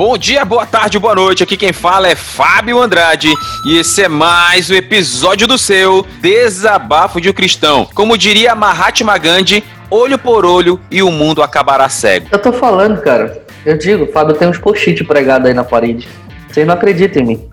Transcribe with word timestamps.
Bom 0.00 0.16
dia, 0.16 0.46
boa 0.46 0.64
tarde, 0.64 0.98
boa 0.98 1.14
noite. 1.14 1.42
Aqui 1.42 1.58
quem 1.58 1.74
fala 1.74 2.08
é 2.08 2.14
Fábio 2.14 2.80
Andrade 2.80 3.28
e 3.66 3.76
esse 3.76 4.04
é 4.04 4.08
mais 4.08 4.70
um 4.70 4.74
episódio 4.74 5.46
do 5.46 5.58
seu 5.58 6.06
Desabafo 6.22 7.20
de 7.20 7.28
um 7.28 7.34
Cristão. 7.34 7.86
Como 7.94 8.16
diria 8.16 8.54
Mahatma 8.54 9.18
Gandhi, 9.18 9.62
olho 9.90 10.18
por 10.18 10.46
olho 10.46 10.80
e 10.90 11.02
o 11.02 11.12
mundo 11.12 11.42
acabará 11.42 11.86
cego. 11.90 12.28
Eu 12.32 12.38
tô 12.38 12.50
falando, 12.50 13.02
cara. 13.02 13.42
Eu 13.66 13.76
digo, 13.76 14.10
Fábio 14.10 14.34
tem 14.36 14.48
uns 14.48 14.56
post-it 14.56 15.04
pregados 15.04 15.46
aí 15.46 15.52
na 15.52 15.64
parede. 15.64 16.08
Vocês 16.48 16.66
não 16.66 16.72
acreditam 16.72 17.22
em 17.22 17.26
mim. 17.26 17.48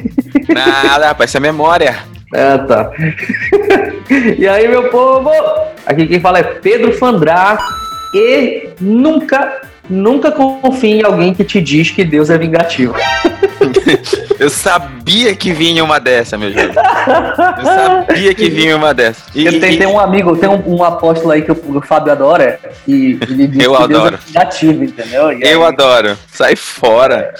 Nada, 0.48 1.08
rapaz, 1.08 1.28
isso 1.28 1.36
é 1.36 1.40
memória. 1.40 1.98
É, 2.32 2.56
tá. 2.56 2.92
e 4.38 4.48
aí, 4.48 4.66
meu 4.68 4.88
povo? 4.88 5.30
Aqui 5.84 6.06
quem 6.06 6.18
fala 6.18 6.38
é 6.38 6.44
Pedro 6.44 6.94
Fandrá 6.94 7.58
e 8.14 8.70
nunca, 8.80 9.60
nunca 9.90 10.30
confie 10.30 11.00
em 11.00 11.04
alguém 11.04 11.34
que 11.34 11.44
te 11.44 11.60
diz 11.60 11.90
que 11.90 12.04
Deus 12.04 12.30
é 12.30 12.38
vingativo. 12.38 12.94
Eu 14.38 14.48
sabia 14.48 15.36
que 15.36 15.52
vinha 15.52 15.84
uma 15.84 15.98
dessa, 15.98 16.38
meu 16.38 16.50
jovem. 16.50 16.70
Eu 16.70 17.64
sabia 17.64 18.34
que 18.34 18.48
vinha 18.48 18.74
uma 18.74 18.94
dessa. 18.94 19.22
E, 19.34 19.44
tem, 19.60 19.74
e, 19.74 19.76
tem 19.76 19.86
um 19.86 20.00
amigo, 20.00 20.34
tem 20.34 20.48
um, 20.48 20.76
um, 20.76 20.82
apóstolo 20.82 21.32
aí 21.32 21.42
que 21.42 21.52
o, 21.52 21.76
o 21.76 21.82
Fábio 21.82 22.12
adora, 22.12 22.58
e 22.88 23.18
ele 23.20 23.46
diz 23.46 23.62
eu 23.62 23.76
que 23.76 23.82
adoro. 23.82 24.10
Deus 24.10 24.22
é 24.22 24.26
vingativo, 24.26 24.84
entendeu? 24.84 25.32
E 25.32 25.42
eu 25.42 25.62
aí... 25.62 25.68
adoro. 25.68 26.16
Sai 26.32 26.56
fora. 26.56 27.34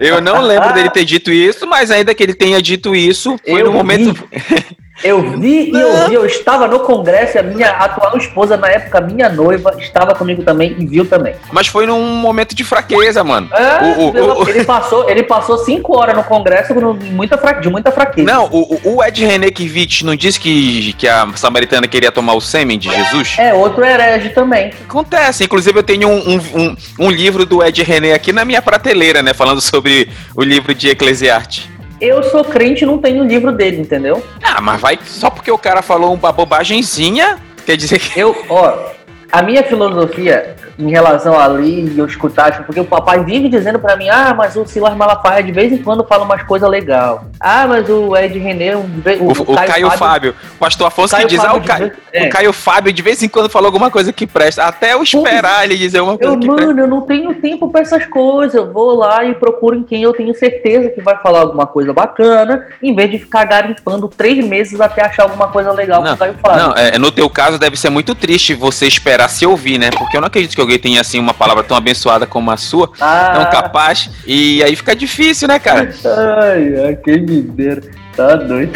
Eu 0.00 0.20
não 0.20 0.40
lembro 0.40 0.72
dele 0.72 0.90
ter 0.90 1.04
dito 1.04 1.30
isso, 1.30 1.68
mas 1.68 1.90
ainda 1.90 2.12
que 2.14 2.22
ele 2.22 2.34
tenha 2.34 2.60
dito 2.60 2.96
isso, 2.96 3.38
foi 3.46 3.60
eu 3.60 3.66
no 3.66 3.72
momento. 3.72 4.16
Eu 5.02 5.38
vi 5.38 5.70
e 5.70 5.80
eu 5.80 6.08
vi, 6.08 6.14
eu 6.14 6.26
estava 6.26 6.68
no 6.68 6.80
congresso 6.80 7.36
e 7.36 7.40
a 7.40 7.42
minha 7.42 7.70
atual 7.70 8.16
esposa, 8.16 8.56
na 8.56 8.68
época, 8.68 9.00
minha 9.00 9.28
noiva, 9.28 9.74
estava 9.78 10.14
comigo 10.14 10.42
também 10.42 10.76
e 10.78 10.86
viu 10.86 11.04
também. 11.04 11.34
Mas 11.52 11.66
foi 11.66 11.86
num 11.86 12.16
momento 12.16 12.54
de 12.54 12.64
fraqueza, 12.64 13.24
mano. 13.24 13.48
É, 13.52 13.84
o, 13.84 14.00
o, 14.00 14.42
o, 14.42 14.48
ele, 14.48 14.64
passou, 14.64 15.08
ele 15.08 15.22
passou 15.22 15.58
cinco 15.58 15.96
horas 15.98 16.14
no 16.14 16.24
congresso 16.24 16.74
muita 17.12 17.38
fra... 17.38 17.52
de 17.52 17.70
muita 17.70 17.90
fraqueza. 17.90 18.30
Não, 18.30 18.46
o, 18.46 18.96
o 18.96 19.04
Ed 19.04 19.24
René 19.24 19.50
Kivitch 19.50 20.02
não 20.02 20.14
disse 20.14 20.38
que, 20.38 20.92
que 20.94 21.08
a 21.08 21.28
samaritana 21.34 21.86
queria 21.86 22.12
tomar 22.12 22.34
o 22.34 22.40
sêmen 22.40 22.78
de 22.78 22.90
Jesus? 22.90 23.36
É, 23.38 23.54
outro 23.54 23.84
herege 23.84 24.30
também. 24.30 24.72
Acontece, 24.88 25.44
inclusive 25.44 25.78
eu 25.78 25.82
tenho 25.82 26.08
um, 26.08 26.34
um, 26.34 26.36
um, 26.54 26.76
um 26.98 27.10
livro 27.10 27.46
do 27.46 27.62
Ed 27.62 27.82
René 27.82 28.12
aqui 28.12 28.32
na 28.32 28.44
minha 28.44 28.60
prateleira, 28.60 29.22
né, 29.22 29.32
falando 29.32 29.60
sobre 29.60 30.08
o 30.34 30.42
livro 30.42 30.74
de 30.74 30.88
Eclesiastes. 30.88 31.79
Eu 32.00 32.22
sou 32.22 32.42
crente 32.44 32.82
e 32.82 32.86
não 32.86 32.98
tenho 32.98 33.22
o 33.22 33.26
livro 33.26 33.52
dele, 33.52 33.82
entendeu? 33.82 34.24
Ah, 34.42 34.60
mas 34.60 34.80
vai 34.80 34.98
só 35.04 35.28
porque 35.28 35.50
o 35.50 35.58
cara 35.58 35.82
falou 35.82 36.14
uma 36.14 36.32
bobagemzinha, 36.32 37.38
quer 37.66 37.76
dizer 37.76 37.98
que. 37.98 38.18
Eu, 38.18 38.34
ó, 38.48 38.92
a 39.30 39.42
minha 39.42 39.62
filosofia 39.62 40.56
em 40.80 40.90
relação 40.90 41.38
ali 41.38 41.96
eu 41.96 42.06
escutar, 42.06 42.52
tipo, 42.52 42.64
porque 42.64 42.80
o 42.80 42.84
papai 42.84 43.22
vive 43.22 43.48
dizendo 43.48 43.78
para 43.78 43.96
mim, 43.96 44.08
ah, 44.08 44.34
mas 44.36 44.56
o 44.56 44.64
Silas 44.66 44.96
Malafaia 44.96 45.42
de 45.42 45.52
vez 45.52 45.72
em 45.72 45.78
quando 45.78 46.04
fala 46.04 46.24
umas 46.24 46.42
coisas 46.42 46.68
legais. 46.68 47.20
Ah, 47.38 47.66
mas 47.66 47.88
o 47.88 48.16
Ed 48.16 48.38
René, 48.38 48.74
o, 48.76 48.80
o, 48.80 49.30
o 49.30 49.54
Caio, 49.54 49.68
Caio 49.68 49.90
Fábio, 49.90 49.98
Fábio, 49.98 50.34
o 50.54 50.58
pastor 50.58 50.86
Afonso 50.86 51.16
que 51.16 51.26
diz, 51.26 51.40
Fábio 51.40 51.56
ah, 51.56 51.58
o 51.58 51.64
Caio, 51.64 51.92
é. 52.12 52.26
o 52.26 52.30
Caio 52.30 52.52
Fábio 52.52 52.92
de 52.92 53.02
vez 53.02 53.22
em 53.22 53.28
quando 53.28 53.48
fala 53.48 53.66
alguma 53.66 53.90
coisa 53.90 54.12
que 54.12 54.26
presta, 54.26 54.64
até 54.64 54.94
eu 54.94 55.02
esperar 55.02 55.64
ele 55.64 55.76
dizer 55.76 56.00
uma 56.00 56.16
coisa 56.16 56.34
eu, 56.34 56.40
que 56.40 56.46
mano, 56.46 56.58
presta. 56.58 56.80
eu 56.80 56.86
não 56.86 57.02
tenho 57.02 57.34
tempo 57.34 57.70
para 57.70 57.82
essas 57.82 58.06
coisas, 58.06 58.54
eu 58.54 58.72
vou 58.72 58.94
lá 58.94 59.24
e 59.24 59.34
procuro 59.34 59.76
em 59.76 59.82
quem 59.82 60.02
eu 60.02 60.12
tenho 60.12 60.34
certeza 60.34 60.88
que 60.90 61.00
vai 61.00 61.16
falar 61.18 61.40
alguma 61.40 61.66
coisa 61.66 61.92
bacana, 61.92 62.66
em 62.82 62.94
vez 62.94 63.10
de 63.10 63.18
ficar 63.18 63.44
garimpando 63.44 64.08
três 64.08 64.44
meses 64.44 64.80
até 64.80 65.04
achar 65.04 65.24
alguma 65.24 65.48
coisa 65.48 65.72
legal 65.72 66.02
não, 66.02 66.14
o 66.14 66.16
Caio 66.16 66.34
Fábio. 66.40 66.62
Não, 66.62 66.72
é, 66.74 66.98
no 66.98 67.12
teu 67.12 67.28
caso 67.28 67.58
deve 67.58 67.76
ser 67.76 67.90
muito 67.90 68.14
triste 68.14 68.54
você 68.54 68.86
esperar 68.86 69.28
se 69.28 69.46
ouvir, 69.46 69.78
né? 69.78 69.90
Porque 69.90 70.16
eu 70.16 70.20
não 70.20 70.28
acredito 70.28 70.54
que 70.54 70.60
alguém 70.70 70.78
tenha 70.78 71.00
assim 71.00 71.18
uma 71.18 71.34
palavra 71.34 71.64
tão 71.64 71.76
abençoada 71.76 72.26
como 72.26 72.50
a 72.50 72.56
sua, 72.56 72.92
ah. 73.00 73.32
tão 73.34 73.50
capaz, 73.50 74.08
e 74.26 74.62
aí 74.62 74.76
fica 74.76 74.94
difícil, 74.94 75.48
né, 75.48 75.58
cara? 75.58 75.92
Ai, 76.40 76.86
ai, 76.86 76.96
quem 76.96 77.22
me 77.22 77.42
dera. 77.42 77.82
Tá 78.16 78.36
doido. 78.36 78.72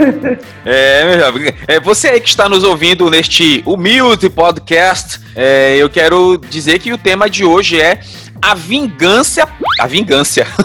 é, 0.64 1.04
meu 1.04 1.18
jovem. 1.20 1.52
É, 1.66 1.80
você 1.80 2.08
aí 2.08 2.20
que 2.20 2.28
está 2.28 2.48
nos 2.48 2.62
ouvindo 2.62 3.10
neste 3.10 3.62
humilde 3.66 4.30
podcast, 4.30 5.20
é, 5.34 5.76
eu 5.76 5.90
quero 5.90 6.38
dizer 6.48 6.78
que 6.78 6.92
o 6.92 6.98
tema 6.98 7.28
de 7.28 7.44
hoje 7.44 7.80
é 7.80 8.00
a 8.40 8.54
vingança. 8.54 9.48
A 9.80 9.86
vingança. 9.86 10.46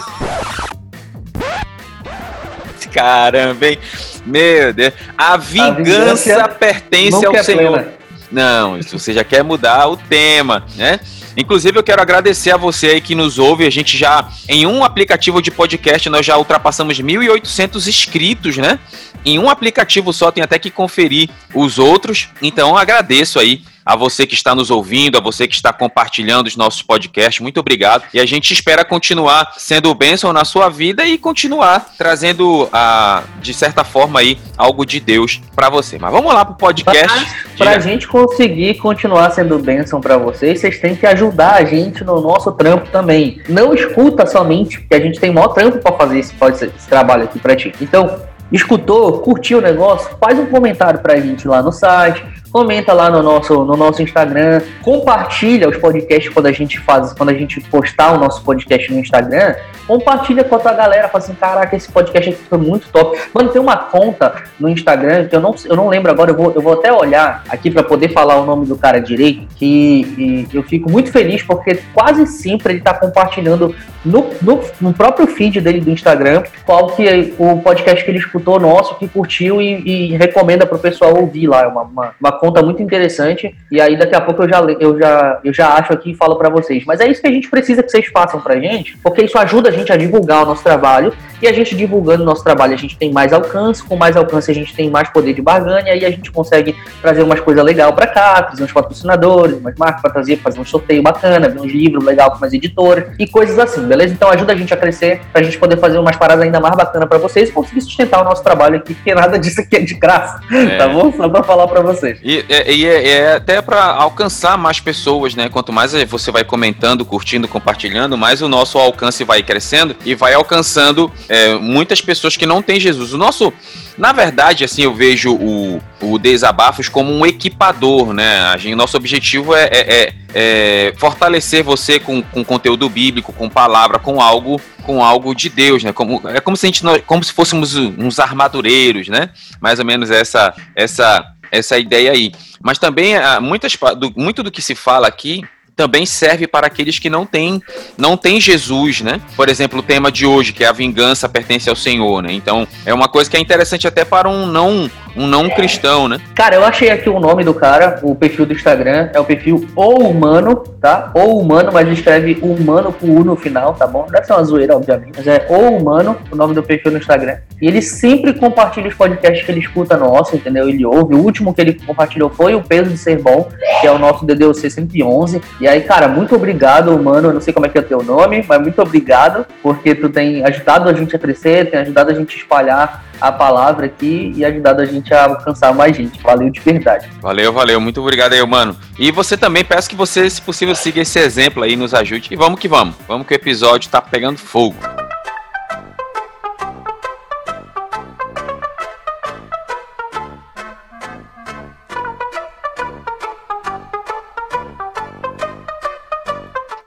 Caramba, 2.92 3.66
hein? 3.66 3.78
Meu 4.24 4.72
Deus. 4.72 4.94
A 5.18 5.36
vingança, 5.36 5.70
a 5.70 5.74
vingança 5.74 6.48
pertence 6.48 7.26
ao 7.26 7.42
Senhor. 7.42 7.80
Plena. 7.80 8.03
Não, 8.34 8.82
você 8.82 9.12
já 9.12 9.22
quer 9.22 9.44
mudar 9.44 9.86
o 9.86 9.96
tema, 9.96 10.66
né? 10.74 10.98
Inclusive, 11.36 11.78
eu 11.78 11.84
quero 11.84 12.02
agradecer 12.02 12.50
a 12.50 12.56
você 12.56 12.88
aí 12.88 13.00
que 13.00 13.14
nos 13.14 13.38
ouve. 13.38 13.64
A 13.64 13.70
gente 13.70 13.96
já, 13.96 14.28
em 14.48 14.66
um 14.66 14.82
aplicativo 14.82 15.40
de 15.40 15.52
podcast, 15.52 16.10
nós 16.10 16.26
já 16.26 16.36
ultrapassamos 16.36 17.00
1.800 17.00 17.86
inscritos, 17.86 18.56
né? 18.56 18.80
Em 19.24 19.38
um 19.38 19.48
aplicativo 19.48 20.12
só, 20.12 20.32
tem 20.32 20.42
até 20.42 20.58
que 20.58 20.68
conferir 20.68 21.30
os 21.54 21.78
outros. 21.78 22.28
Então, 22.42 22.76
agradeço 22.76 23.38
aí 23.38 23.62
a 23.84 23.96
você 23.96 24.26
que 24.26 24.34
está 24.34 24.54
nos 24.54 24.70
ouvindo, 24.70 25.18
a 25.18 25.20
você 25.20 25.46
que 25.46 25.54
está 25.54 25.72
compartilhando 25.72 26.46
os 26.46 26.56
nossos 26.56 26.82
podcasts. 26.82 27.40
Muito 27.40 27.60
obrigado. 27.60 28.04
E 28.14 28.20
a 28.20 28.26
gente 28.26 28.52
espera 28.52 28.84
continuar 28.84 29.52
sendo 29.58 29.94
bênção 29.94 30.32
na 30.32 30.44
sua 30.44 30.68
vida 30.68 31.04
e 31.04 31.18
continuar 31.18 31.92
trazendo, 31.98 32.68
a, 32.72 33.22
de 33.40 33.52
certa 33.52 33.84
forma, 33.84 34.20
aí, 34.20 34.38
algo 34.56 34.86
de 34.86 35.00
Deus 35.00 35.40
para 35.54 35.68
você. 35.68 35.98
Mas 35.98 36.12
vamos 36.12 36.32
lá 36.32 36.44
para 36.44 36.54
o 36.54 36.56
podcast. 36.56 37.26
Para 37.58 37.72
a 37.72 37.78
gente 37.78 38.08
conseguir 38.08 38.74
continuar 38.74 39.30
sendo 39.30 39.58
bênção 39.58 40.00
para 40.00 40.16
vocês, 40.16 40.60
vocês 40.60 40.78
têm 40.78 40.96
que 40.96 41.06
ajudar 41.06 41.54
a 41.54 41.64
gente 41.64 42.02
no 42.04 42.20
nosso 42.20 42.52
trampo 42.52 42.88
também. 42.90 43.42
Não 43.48 43.74
escuta 43.74 44.26
somente, 44.26 44.80
porque 44.80 44.94
a 44.94 45.00
gente 45.00 45.20
tem 45.20 45.32
maior 45.32 45.48
trampo 45.48 45.78
para 45.78 45.96
fazer 45.96 46.18
esse, 46.18 46.34
esse 46.34 46.88
trabalho 46.88 47.24
aqui 47.24 47.38
para 47.38 47.54
ti. 47.54 47.72
Então, 47.80 48.22
escutou, 48.50 49.20
curtiu 49.20 49.58
o 49.58 49.60
negócio, 49.60 50.16
faz 50.20 50.38
um 50.38 50.46
comentário 50.46 51.00
pra 51.00 51.20
gente 51.20 51.46
lá 51.48 51.62
no 51.62 51.72
site, 51.72 52.24
comenta 52.54 52.92
lá 52.92 53.10
no 53.10 53.20
nosso, 53.20 53.64
no 53.64 53.76
nosso 53.76 54.00
Instagram, 54.00 54.62
compartilha 54.80 55.68
os 55.68 55.76
podcasts 55.76 56.32
quando 56.32 56.46
a 56.46 56.52
gente 56.52 56.78
faz, 56.78 57.12
quando 57.12 57.30
a 57.30 57.34
gente 57.34 57.60
postar 57.62 58.12
o 58.12 58.16
nosso 58.16 58.44
podcast 58.44 58.92
no 58.92 59.00
Instagram, 59.00 59.56
compartilha 59.88 60.44
com 60.44 60.54
a 60.54 60.60
tua 60.60 60.72
galera, 60.72 61.08
fala 61.08 61.24
assim, 61.24 61.34
caraca, 61.34 61.74
esse 61.74 61.90
podcast 61.90 62.30
aqui 62.30 62.40
foi 62.48 62.58
muito 62.58 62.88
top. 62.92 63.18
Mano, 63.34 63.48
tem 63.48 63.60
uma 63.60 63.76
conta 63.76 64.44
no 64.60 64.68
Instagram 64.68 65.26
que 65.26 65.34
eu 65.34 65.40
não, 65.40 65.52
eu 65.64 65.74
não 65.74 65.88
lembro 65.88 66.12
agora, 66.12 66.30
eu 66.30 66.36
vou, 66.36 66.52
eu 66.54 66.62
vou 66.62 66.74
até 66.74 66.92
olhar 66.92 67.42
aqui 67.48 67.72
para 67.72 67.82
poder 67.82 68.12
falar 68.12 68.40
o 68.40 68.46
nome 68.46 68.66
do 68.66 68.78
cara 68.78 69.00
direito, 69.00 69.48
que 69.56 70.46
eu 70.54 70.62
fico 70.62 70.88
muito 70.88 71.10
feliz 71.10 71.42
porque 71.42 71.80
quase 71.92 72.24
sempre 72.28 72.74
ele 72.74 72.80
tá 72.80 72.94
compartilhando 72.94 73.74
no, 74.04 74.30
no, 74.42 74.60
no, 74.80 74.92
próprio 74.92 75.26
feed 75.26 75.60
dele 75.60 75.80
do 75.80 75.90
Instagram 75.90 76.42
qual 76.64 76.88
que 76.88 77.34
o 77.38 77.58
podcast 77.58 78.04
que 78.04 78.10
ele 78.10 78.18
escutou 78.18 78.60
nosso, 78.60 78.96
que 78.96 79.08
curtiu 79.08 79.62
e, 79.62 80.12
e 80.12 80.16
recomenda 80.16 80.66
pro 80.66 80.78
pessoal 80.78 81.18
ouvir 81.18 81.46
lá, 81.46 81.62
é 81.62 81.66
uma, 81.66 81.82
uma, 81.82 82.14
uma 82.20 82.32
conta 82.44 82.62
muito 82.62 82.82
interessante. 82.82 83.54
E 83.70 83.80
aí 83.80 83.96
daqui 83.96 84.14
a 84.14 84.20
pouco 84.20 84.42
eu 84.42 84.48
já, 84.48 84.60
eu 84.78 84.98
já, 84.98 85.40
eu 85.42 85.54
já 85.54 85.74
acho 85.74 85.92
aqui 85.94 86.10
e 86.10 86.14
falo 86.14 86.36
para 86.36 86.50
vocês. 86.50 86.84
Mas 86.84 87.00
é 87.00 87.08
isso 87.08 87.22
que 87.22 87.26
a 87.26 87.32
gente 87.32 87.48
precisa 87.48 87.82
que 87.82 87.90
vocês 87.90 88.06
façam 88.08 88.38
pra 88.38 88.60
gente, 88.60 88.98
porque 88.98 89.22
isso 89.22 89.38
ajuda 89.38 89.70
a 89.70 89.72
gente 89.72 89.90
a 89.90 89.96
divulgar 89.96 90.42
o 90.42 90.46
nosso 90.46 90.62
trabalho. 90.62 91.14
E 91.40 91.48
a 91.48 91.52
gente 91.52 91.74
divulgando 91.74 92.22
o 92.22 92.26
nosso 92.26 92.42
trabalho, 92.42 92.74
a 92.74 92.78
gente 92.78 92.96
tem 92.96 93.12
mais 93.12 93.32
alcance. 93.32 93.82
Com 93.82 93.96
mais 93.96 94.16
alcance, 94.16 94.50
a 94.50 94.54
gente 94.54 94.74
tem 94.74 94.90
mais 94.90 95.08
poder 95.10 95.34
de 95.34 95.42
barganha. 95.42 95.88
E 95.88 95.90
aí 95.90 96.04
a 96.04 96.10
gente 96.10 96.30
consegue 96.30 96.74
trazer 97.00 97.22
umas 97.22 97.40
coisas 97.40 97.64
legais 97.64 97.92
para 97.94 98.06
cá, 98.06 98.42
trazer 98.42 98.64
uns 98.64 98.72
patrocinadores, 98.72 99.56
umas 99.58 99.74
marcas 99.76 100.02
para 100.02 100.10
trazer, 100.10 100.36
fazer 100.38 100.60
um 100.60 100.64
sorteio 100.64 101.02
bacana, 101.02 101.48
ver 101.48 101.60
uns 101.60 101.72
livros 101.72 102.04
legais 102.04 102.30
com 102.30 102.38
umas 102.38 102.52
editoras 102.52 103.14
e 103.18 103.26
coisas 103.26 103.58
assim, 103.58 103.86
beleza? 103.86 104.12
Então 104.12 104.28
ajuda 104.30 104.52
a 104.52 104.56
gente 104.56 104.72
a 104.72 104.76
crescer, 104.76 105.20
pra 105.32 105.42
gente 105.42 105.58
poder 105.58 105.78
fazer 105.78 105.98
umas 105.98 106.16
paradas 106.16 106.44
ainda 106.44 106.60
mais 106.60 106.76
bacanas 106.76 107.08
para 107.08 107.18
vocês 107.18 107.48
e 107.48 107.52
conseguir 107.52 107.80
sustentar 107.80 108.22
o 108.22 108.24
nosso 108.24 108.42
trabalho 108.42 108.76
aqui, 108.76 108.94
porque 108.94 109.14
nada 109.14 109.38
disso 109.38 109.60
aqui 109.60 109.76
é 109.76 109.80
de 109.80 109.94
graça, 109.94 110.40
é. 110.50 110.76
tá 110.76 110.88
bom? 110.88 111.12
Só 111.12 111.28
pra 111.28 111.42
falar 111.42 111.68
para 111.68 111.80
vocês. 111.80 112.18
E 112.22 112.44
é, 112.48 112.72
e 112.72 112.86
é, 112.86 113.08
é, 113.08 113.36
até 113.36 113.60
para 113.60 113.84
alcançar 113.84 114.56
mais 114.56 114.80
pessoas, 114.80 115.34
né? 115.34 115.48
Quanto 115.48 115.72
mais 115.72 115.92
você 115.92 116.30
vai 116.30 116.44
comentando, 116.44 117.04
curtindo, 117.04 117.48
compartilhando, 117.48 118.16
mais 118.16 118.42
o 118.42 118.48
nosso 118.48 118.78
alcance 118.78 119.24
vai 119.24 119.42
crescendo 119.42 119.96
e 120.04 120.14
vai 120.14 120.34
alcançando 120.34 121.10
é, 121.28 121.54
muitas 121.54 122.00
pessoas 122.00 122.36
que 122.36 122.46
não 122.46 122.62
têm 122.62 122.78
Jesus. 122.78 123.12
O 123.12 123.18
nosso, 123.18 123.52
na 123.96 124.12
verdade, 124.12 124.64
assim, 124.64 124.82
eu 124.82 124.94
vejo 124.94 125.34
o, 125.34 125.80
o 126.00 126.18
Desabafos 126.18 126.88
como 126.88 127.12
um 127.12 127.24
equipador, 127.24 128.12
né? 128.12 128.40
A 128.40 128.56
gente, 128.56 128.74
nosso 128.74 128.96
objetivo 128.96 129.54
é, 129.54 129.64
é, 129.64 129.94
é, 129.94 130.12
é 130.34 130.94
fortalecer 130.96 131.62
você 131.62 131.98
com, 131.98 132.22
com 132.22 132.44
conteúdo 132.44 132.88
bíblico, 132.88 133.32
com 133.32 133.48
palavra, 133.48 133.98
com 133.98 134.20
algo 134.20 134.60
com 134.84 135.02
algo 135.02 135.34
de 135.34 135.48
Deus, 135.48 135.82
né? 135.82 135.92
Como, 135.92 136.20
é 136.28 136.40
como 136.40 136.56
se 136.56 136.66
a 136.66 136.68
gente 136.68 136.82
como 137.06 137.24
se 137.24 137.32
fôssemos 137.32 137.74
uns 137.74 138.18
armadureiros, 138.18 139.08
né? 139.08 139.30
Mais 139.60 139.78
ou 139.78 139.84
menos 139.84 140.10
essa 140.10 140.54
essa 140.76 141.24
essa 141.50 141.78
ideia 141.78 142.12
aí. 142.12 142.32
Mas 142.62 142.78
também 142.78 143.16
ah, 143.16 143.40
muitas, 143.40 143.76
do, 143.98 144.12
muito 144.16 144.42
do 144.42 144.50
que 144.50 144.60
se 144.60 144.74
fala 144.74 145.06
aqui 145.06 145.42
também 145.76 146.06
serve 146.06 146.46
para 146.46 146.66
aqueles 146.66 146.98
que 146.98 147.10
não 147.10 147.26
têm 147.26 147.60
não 147.96 148.16
têm 148.16 148.40
Jesus, 148.40 149.00
né? 149.00 149.20
Por 149.36 149.48
exemplo, 149.48 149.80
o 149.80 149.82
tema 149.82 150.10
de 150.10 150.24
hoje, 150.26 150.52
que 150.52 150.64
é 150.64 150.66
a 150.66 150.72
vingança 150.72 151.28
pertence 151.28 151.68
ao 151.68 151.76
Senhor, 151.76 152.22
né? 152.22 152.32
Então, 152.32 152.66
é 152.86 152.94
uma 152.94 153.08
coisa 153.08 153.30
que 153.30 153.36
é 153.36 153.40
interessante 153.40 153.86
até 153.86 154.04
para 154.04 154.28
um 154.28 154.46
não 154.46 154.90
um 155.16 155.26
não 155.26 155.48
cristão, 155.48 156.08
né? 156.08 156.18
Cara, 156.34 156.56
eu 156.56 156.64
achei 156.64 156.90
aqui 156.90 157.08
o 157.08 157.20
nome 157.20 157.44
do 157.44 157.54
cara, 157.54 158.00
o 158.02 158.14
perfil 158.14 158.46
do 158.46 158.52
Instagram, 158.52 159.10
é 159.12 159.20
o 159.20 159.24
perfil 159.24 159.66
ou 159.74 160.08
humano, 160.08 160.56
tá? 160.80 161.10
Ou 161.14 161.40
humano, 161.40 161.70
mas 161.72 161.88
escreve 161.88 162.38
humano 162.42 162.92
com 162.92 163.08
U 163.08 163.24
no 163.24 163.36
final, 163.36 163.74
tá 163.74 163.86
bom? 163.86 164.06
Deve 164.10 164.26
ser 164.26 164.32
uma 164.32 164.44
zoeira, 164.44 164.76
obviamente, 164.76 165.12
mas 165.16 165.26
é 165.26 165.46
ou 165.48 165.76
humano, 165.76 166.16
o 166.30 166.36
nome 166.36 166.54
do 166.54 166.62
perfil 166.62 166.92
no 166.92 166.98
Instagram. 166.98 167.38
E 167.60 167.66
ele 167.66 167.80
sempre 167.80 168.34
compartilha 168.34 168.88
os 168.88 168.94
podcasts 168.94 169.44
que 169.44 169.50
ele 169.50 169.60
escuta 169.60 169.96
nosso, 169.96 170.36
entendeu? 170.36 170.68
Ele 170.68 170.84
ouve. 170.84 171.14
O 171.14 171.18
último 171.18 171.54
que 171.54 171.60
ele 171.60 171.74
compartilhou 171.74 172.28
foi 172.28 172.54
o 172.54 172.62
Peso 172.62 172.90
de 172.90 172.98
Ser 172.98 173.20
Bom, 173.20 173.48
que 173.80 173.86
é 173.86 173.90
o 173.90 173.98
nosso 173.98 174.26
DDoC 174.26 174.70
111. 174.70 175.40
E 175.60 175.68
aí, 175.68 175.80
cara, 175.82 176.08
muito 176.08 176.34
obrigado, 176.34 176.94
humano. 176.94 177.28
Eu 177.28 177.34
não 177.34 177.40
sei 177.40 177.52
como 177.52 177.66
é 177.66 177.68
que 177.68 177.78
é 177.78 177.80
o 177.80 177.84
teu 177.84 178.02
nome, 178.02 178.44
mas 178.46 178.60
muito 178.60 178.82
obrigado, 178.82 179.46
porque 179.62 179.94
tu 179.94 180.08
tem 180.08 180.44
ajudado 180.44 180.88
a 180.88 180.92
gente 180.92 181.14
a 181.14 181.18
crescer, 181.18 181.70
tem 181.70 181.80
ajudado 181.80 182.10
a 182.10 182.14
gente 182.14 182.34
a 182.34 182.38
espalhar 182.38 183.04
a 183.20 183.32
palavra 183.32 183.86
aqui 183.86 184.32
e 184.36 184.44
ajudado 184.44 184.82
a 184.82 184.84
gente 184.84 185.12
a 185.12 185.24
alcançar 185.24 185.74
mais 185.74 185.96
gente. 185.96 186.20
Valeu 186.22 186.50
de 186.50 186.60
verdade. 186.60 187.08
Valeu, 187.20 187.52
valeu. 187.52 187.80
Muito 187.80 188.00
obrigado 188.00 188.32
aí, 188.32 188.46
mano. 188.46 188.76
E 188.98 189.10
você 189.10 189.36
também, 189.36 189.64
peço 189.64 189.88
que 189.88 189.96
você, 189.96 190.28
se 190.28 190.40
possível, 190.40 190.74
siga 190.74 191.00
esse 191.00 191.18
exemplo 191.18 191.62
aí, 191.62 191.76
nos 191.76 191.94
ajude. 191.94 192.28
E 192.30 192.36
vamos 192.36 192.60
que 192.60 192.68
vamos. 192.68 192.94
Vamos 193.06 193.26
que 193.26 193.34
o 193.34 193.36
episódio 193.36 193.90
tá 193.90 194.00
pegando 194.00 194.38
fogo. 194.38 194.76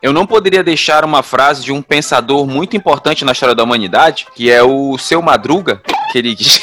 Eu 0.08 0.14
não 0.14 0.26
poderia 0.26 0.64
deixar 0.64 1.04
uma 1.04 1.22
frase 1.22 1.62
de 1.62 1.74
um 1.74 1.82
pensador 1.82 2.48
muito 2.48 2.78
importante 2.78 3.26
na 3.26 3.34
história 3.34 3.54
da 3.54 3.62
humanidade, 3.62 4.26
que 4.34 4.50
é 4.50 4.64
o 4.64 4.98
Seu 4.98 5.22
Madruga, 5.22 5.82
que 6.12 6.18
ele 6.18 6.36
diz. 6.36 6.62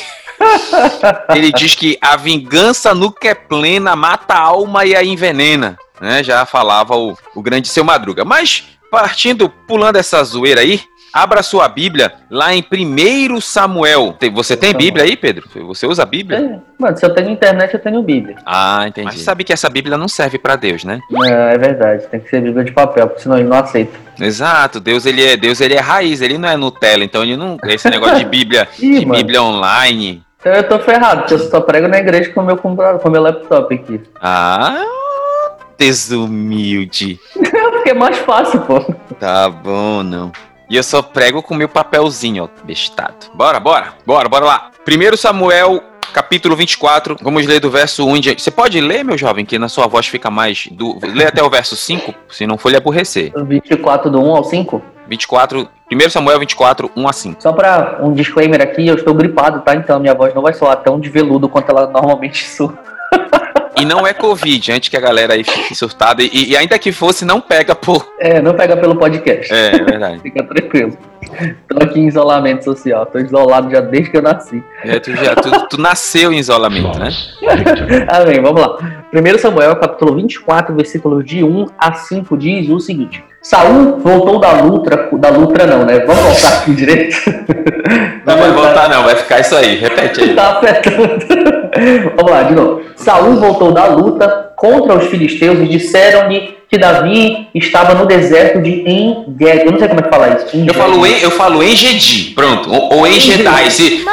ele 1.35 1.53
diz 1.53 1.75
que 1.75 1.99
a 2.01 2.17
vingança 2.17 2.95
nunca 2.95 3.29
é 3.29 3.35
plena, 3.35 3.95
mata 3.97 4.35
a 4.35 4.41
alma 4.41 4.85
e 4.85 4.95
a 4.95 5.05
envenena. 5.05 5.79
Né? 6.01 6.23
Já 6.23 6.45
falava 6.45 6.97
o, 6.97 7.17
o 7.35 7.43
grande 7.43 7.69
Seu 7.69 7.85
Madruga. 7.85 8.25
Mas, 8.25 8.65
partindo, 8.91 9.49
pulando 9.49 9.97
essa 9.97 10.23
zoeira 10.25 10.61
aí, 10.61 10.83
Abra 11.15 11.45
sua 11.45 11.69
Bíblia 11.69 12.13
lá 12.29 12.53
em 12.53 12.61
1 12.61 13.41
Samuel. 13.41 14.17
Você 14.33 14.57
tem 14.57 14.75
Bíblia 14.75 15.05
aí, 15.05 15.17
Pedro? 15.17 15.49
Você 15.69 15.87
usa 15.87 16.03
a 16.03 16.07
Bíblia? 16.07 16.39
É, 16.41 16.59
mano, 16.77 16.97
se 16.97 17.07
eu 17.07 17.15
tenho 17.15 17.31
internet, 17.31 17.73
eu 17.73 17.79
tenho 17.79 18.03
Bíblia. 18.03 18.35
Ah, 18.45 18.85
entendi. 18.89 19.07
Mas 19.07 19.21
sabe 19.21 19.45
que 19.45 19.53
essa 19.53 19.71
Bíblia 19.71 19.97
não 19.97 20.09
serve 20.09 20.39
para 20.39 20.57
Deus, 20.57 20.83
né? 20.83 20.99
É, 21.25 21.55
é 21.55 21.57
verdade. 21.59 22.05
Tem 22.09 22.19
que 22.19 22.29
ser 22.29 22.41
Bíblia 22.41 22.65
de 22.65 22.73
papel, 22.73 23.07
porque 23.07 23.23
senão 23.23 23.39
ele 23.39 23.49
não 23.49 23.59
aceita. 23.59 23.97
Exato, 24.21 24.81
Deus 24.81 25.07
ele 25.07 25.25
é 25.25 25.37
Deus 25.37 25.61
ele 25.61 25.75
é 25.75 25.81
raiz, 25.81 26.21
ele 26.21 26.37
não 26.37 26.49
é 26.49 26.57
Nutella, 26.57 27.05
então 27.05 27.23
ele 27.23 27.37
não 27.37 27.59
esse 27.65 27.89
negócio 27.89 28.19
de 28.19 28.25
Bíblia, 28.25 28.67
Ih, 28.81 28.99
de 28.99 29.05
Bíblia 29.05 29.41
online. 29.41 30.21
Então 30.41 30.53
eu 30.53 30.69
tô 30.69 30.81
ferrado, 30.81 31.21
porque 31.21 31.35
eu 31.35 31.39
só 31.39 31.61
prego 31.61 31.87
na 31.87 31.99
igreja 31.99 32.33
com 32.33 32.41
o 32.41 32.45
meu 32.45 32.57
computador, 32.57 33.01
com 33.01 33.09
o 33.09 33.13
meu 33.13 33.23
laptop 33.23 33.73
aqui. 33.73 34.01
Ah, 34.21 34.85
desumilde. 35.79 37.21
porque 37.71 37.91
é 37.91 37.95
mais 37.95 38.19
fácil, 38.19 38.61
pô. 38.63 38.81
Tá 39.21 39.49
bom, 39.49 40.03
não. 40.03 40.33
E 40.75 40.77
eu 40.77 40.83
só 40.83 41.01
prego 41.01 41.41
com 41.41 41.55
meu 41.55 41.69
papelzinho, 41.69 42.51
ó, 42.53 42.65
bestado. 42.65 43.15
Bora, 43.33 43.61
bora, 43.61 43.95
bora, 44.05 44.29
bora 44.29 44.45
lá. 44.45 44.71
Primeiro 44.85 45.17
Samuel, 45.17 45.81
capítulo 46.13 46.57
24, 46.57 47.17
vamos 47.23 47.47
ler 47.47 47.61
do 47.61 47.71
verso 47.71 48.05
1 48.05 48.17
em 48.17 48.21
diante. 48.21 48.43
Você 48.43 48.51
pode 48.51 48.81
ler, 48.81 49.05
meu 49.05 49.17
jovem, 49.17 49.47
que 49.47 49.57
na 49.57 49.69
sua 49.69 49.87
voz 49.87 50.09
fica 50.09 50.33
mais... 50.33 50.67
Do... 50.73 50.99
Lê 51.01 51.27
até 51.27 51.41
o 51.45 51.49
verso 51.49 51.77
5, 51.77 52.13
se 52.29 52.45
não 52.45 52.59
for 52.59 52.71
lhe 52.71 52.77
aborrecer. 52.77 53.33
24 53.37 54.11
do 54.11 54.21
1 54.21 54.35
ao 54.35 54.43
5? 54.43 54.83
24, 55.07 55.69
1 55.93 56.11
Samuel 56.11 56.41
24, 56.41 56.91
1 56.97 57.09
a 57.09 57.13
5. 57.13 57.41
Só 57.41 57.53
para 57.53 58.01
um 58.03 58.13
disclaimer 58.13 58.61
aqui, 58.61 58.85
eu 58.85 58.97
estou 58.97 59.15
gripado, 59.15 59.61
tá? 59.61 59.77
Então 59.77 60.01
minha 60.01 60.13
voz 60.13 60.35
não 60.35 60.43
vai 60.43 60.55
soar 60.55 60.79
tão 60.79 60.99
de 60.99 61.09
veludo 61.09 61.49
quanto 61.49 61.71
ela 61.71 61.87
normalmente 61.87 62.45
soa. 62.45 62.77
E 63.77 63.85
não 63.85 64.07
é 64.07 64.13
Covid, 64.13 64.73
antes 64.73 64.89
que 64.89 64.97
a 64.97 65.01
galera 65.01 65.35
aí 65.35 65.45
fique 65.45 65.75
surtada. 65.75 66.23
E, 66.23 66.51
e, 66.51 66.57
ainda 66.57 66.79
que 66.79 66.93
fosse, 66.93 67.25
não 67.25 67.41
pega 67.41 67.75
por. 67.75 68.07
É, 68.19 68.41
não 68.41 68.55
pega 68.55 68.77
pelo 68.77 68.97
podcast. 68.97 69.53
É, 69.53 69.75
é 69.75 69.85
verdade. 69.85 70.21
Fica 70.21 70.43
tranquilo. 70.45 70.97
Tô 71.69 71.83
aqui 71.83 72.01
em 72.01 72.07
isolamento 72.07 72.65
social. 72.65 73.07
Tô 73.07 73.19
isolado 73.19 73.71
já 73.71 73.81
desde 73.81 74.11
que 74.11 74.17
eu 74.17 74.23
nasci. 74.23 74.63
É, 74.85 75.01
tu, 75.01 75.15
já, 75.17 75.35
tu, 75.35 75.69
tu 75.69 75.81
nasceu 75.81 76.33
em 76.33 76.39
isolamento, 76.39 76.99
né? 76.99 77.11
Amém, 78.09 78.41
vamos 78.41 78.61
lá. 78.61 78.79
1 79.13 79.39
Samuel, 79.39 79.77
capítulo 79.77 80.17
24, 80.17 80.75
versículos 80.75 81.25
de 81.25 81.43
1 81.43 81.67
a 81.79 81.93
5, 81.93 82.37
diz 82.37 82.69
o 82.69 82.79
seguinte. 82.79 83.25
Saul 83.43 83.99
voltou 83.99 84.41
da 84.41 84.53
luta, 84.63 85.09
da 85.19 85.29
luta 85.29 85.67
não, 85.67 85.85
né? 85.85 86.01
Vamos 86.01 86.23
voltar 86.23 86.59
aqui 86.61 86.75
direito. 86.75 87.17
Não 88.25 88.39
vai 88.39 88.51
voltar 88.53 88.89
não, 88.89 89.05
vai 89.05 89.17
ficar 89.17 89.41
isso 89.41 89.55
aí. 89.55 89.77
Repete 89.77 90.23
aí. 90.23 90.35
Tá 90.35 90.59
afetando. 90.59 91.64
Vamos 92.17 92.31
lá, 92.31 92.43
de 92.43 92.55
novo. 92.55 92.83
Saul 92.97 93.37
voltou 93.37 93.73
da 93.73 93.87
luta 93.87 94.53
contra 94.57 94.95
os 94.95 95.07
filisteus 95.07 95.59
e 95.59 95.67
disseram-lhe 95.67 96.55
que 96.75 96.79
Davi 96.79 97.49
estava 97.55 97.95
no 97.95 98.07
deserto 98.07 98.61
de 98.61 98.81
Engedi. 98.89 99.67
Eu 99.67 99.73
não 99.73 99.79
sei 99.79 99.89
como 99.89 100.01
é 100.01 100.03
que 100.03 100.09
fala 100.09 100.29
isso. 100.29 100.57
Eu 100.67 100.75
falo, 100.75 101.07
em, 101.07 101.21
eu 101.21 101.31
falo 101.31 101.63
Engedi, 101.63 102.33
pronto. 102.35 102.73
Ou, 102.73 102.99
ou 102.99 103.07
Engedai. 103.07 103.71
Se, 103.71 104.05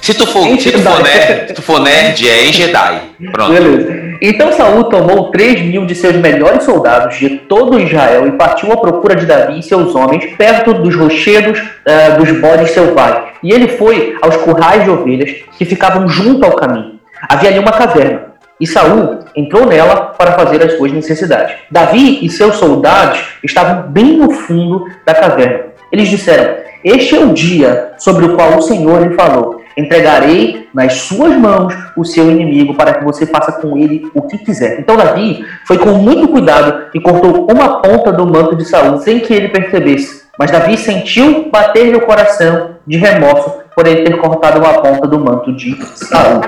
se 0.00 0.14
tu 0.14 0.26
for, 0.26 0.44
se 0.60 0.70
tu 0.70 0.78
for 0.78 1.02
nerd, 1.02 1.48
se 1.48 1.54
tu 1.54 1.62
for 1.62 1.80
nerd, 1.80 2.28
é 2.28 2.48
Engedai. 2.48 3.00
Pronto. 3.32 3.52
Beleza. 3.52 4.06
Então 4.22 4.52
Saul 4.52 4.84
tomou 4.84 5.30
três 5.30 5.60
mil 5.62 5.84
de 5.84 5.94
seus 5.94 6.16
melhores 6.16 6.64
soldados 6.64 7.18
de 7.18 7.28
todo 7.30 7.78
Israel 7.78 8.26
e 8.26 8.32
partiu 8.32 8.72
à 8.72 8.76
procura 8.76 9.14
de 9.14 9.26
Davi 9.26 9.58
e 9.58 9.62
seus 9.62 9.94
homens 9.94 10.24
perto 10.36 10.74
dos 10.74 10.94
rochedos 10.94 11.58
uh, 11.58 12.18
dos 12.18 12.30
bodes 12.40 12.70
selvagens. 12.70 13.24
E 13.42 13.52
ele 13.52 13.68
foi 13.68 14.16
aos 14.22 14.36
currais 14.36 14.84
de 14.84 14.90
ovelhas 14.90 15.30
que 15.58 15.64
ficavam 15.64 16.08
junto 16.08 16.44
ao 16.44 16.52
caminho. 16.52 16.95
Havia 17.28 17.50
ali 17.50 17.58
uma 17.58 17.72
caverna. 17.72 18.36
E 18.58 18.66
Saul 18.66 19.18
entrou 19.34 19.66
nela 19.66 20.14
para 20.18 20.32
fazer 20.32 20.62
as 20.62 20.74
suas 20.74 20.92
necessidades. 20.92 21.56
Davi 21.70 22.24
e 22.24 22.30
seus 22.30 22.56
soldados 22.56 23.20
estavam 23.44 23.90
bem 23.90 24.16
no 24.16 24.30
fundo 24.30 24.86
da 25.04 25.14
caverna. 25.14 25.66
Eles 25.92 26.08
disseram: 26.08 26.56
Este 26.82 27.16
é 27.16 27.20
o 27.20 27.34
dia 27.34 27.92
sobre 27.98 28.24
o 28.24 28.34
qual 28.34 28.56
o 28.56 28.62
Senhor 28.62 29.06
lhe 29.06 29.14
falou 29.14 29.56
entregarei 29.76 30.68
nas 30.72 30.94
suas 30.94 31.36
mãos 31.36 31.74
o 31.96 32.04
seu 32.04 32.30
inimigo 32.30 32.74
para 32.74 32.94
que 32.94 33.04
você 33.04 33.26
faça 33.26 33.52
com 33.52 33.76
ele 33.76 34.10
o 34.14 34.22
que 34.22 34.38
quiser. 34.38 34.80
Então 34.80 34.96
Davi 34.96 35.44
foi 35.66 35.78
com 35.78 35.90
muito 35.90 36.28
cuidado 36.28 36.86
e 36.94 37.00
cortou 37.00 37.46
uma 37.50 37.82
ponta 37.82 38.10
do 38.10 38.26
manto 38.26 38.56
de 38.56 38.64
Saul 38.64 38.98
sem 38.98 39.20
que 39.20 39.34
ele 39.34 39.48
percebesse. 39.48 40.24
Mas 40.38 40.50
Davi 40.50 40.76
sentiu 40.76 41.50
bater 41.50 41.92
no 41.92 42.00
coração 42.00 42.76
de 42.86 42.96
remorso 42.96 43.52
por 43.74 43.86
ele 43.86 44.02
ter 44.02 44.16
cortado 44.18 44.58
uma 44.58 44.80
ponta 44.80 45.06
do 45.06 45.18
manto 45.18 45.54
de 45.54 45.76
Saul. 45.94 46.40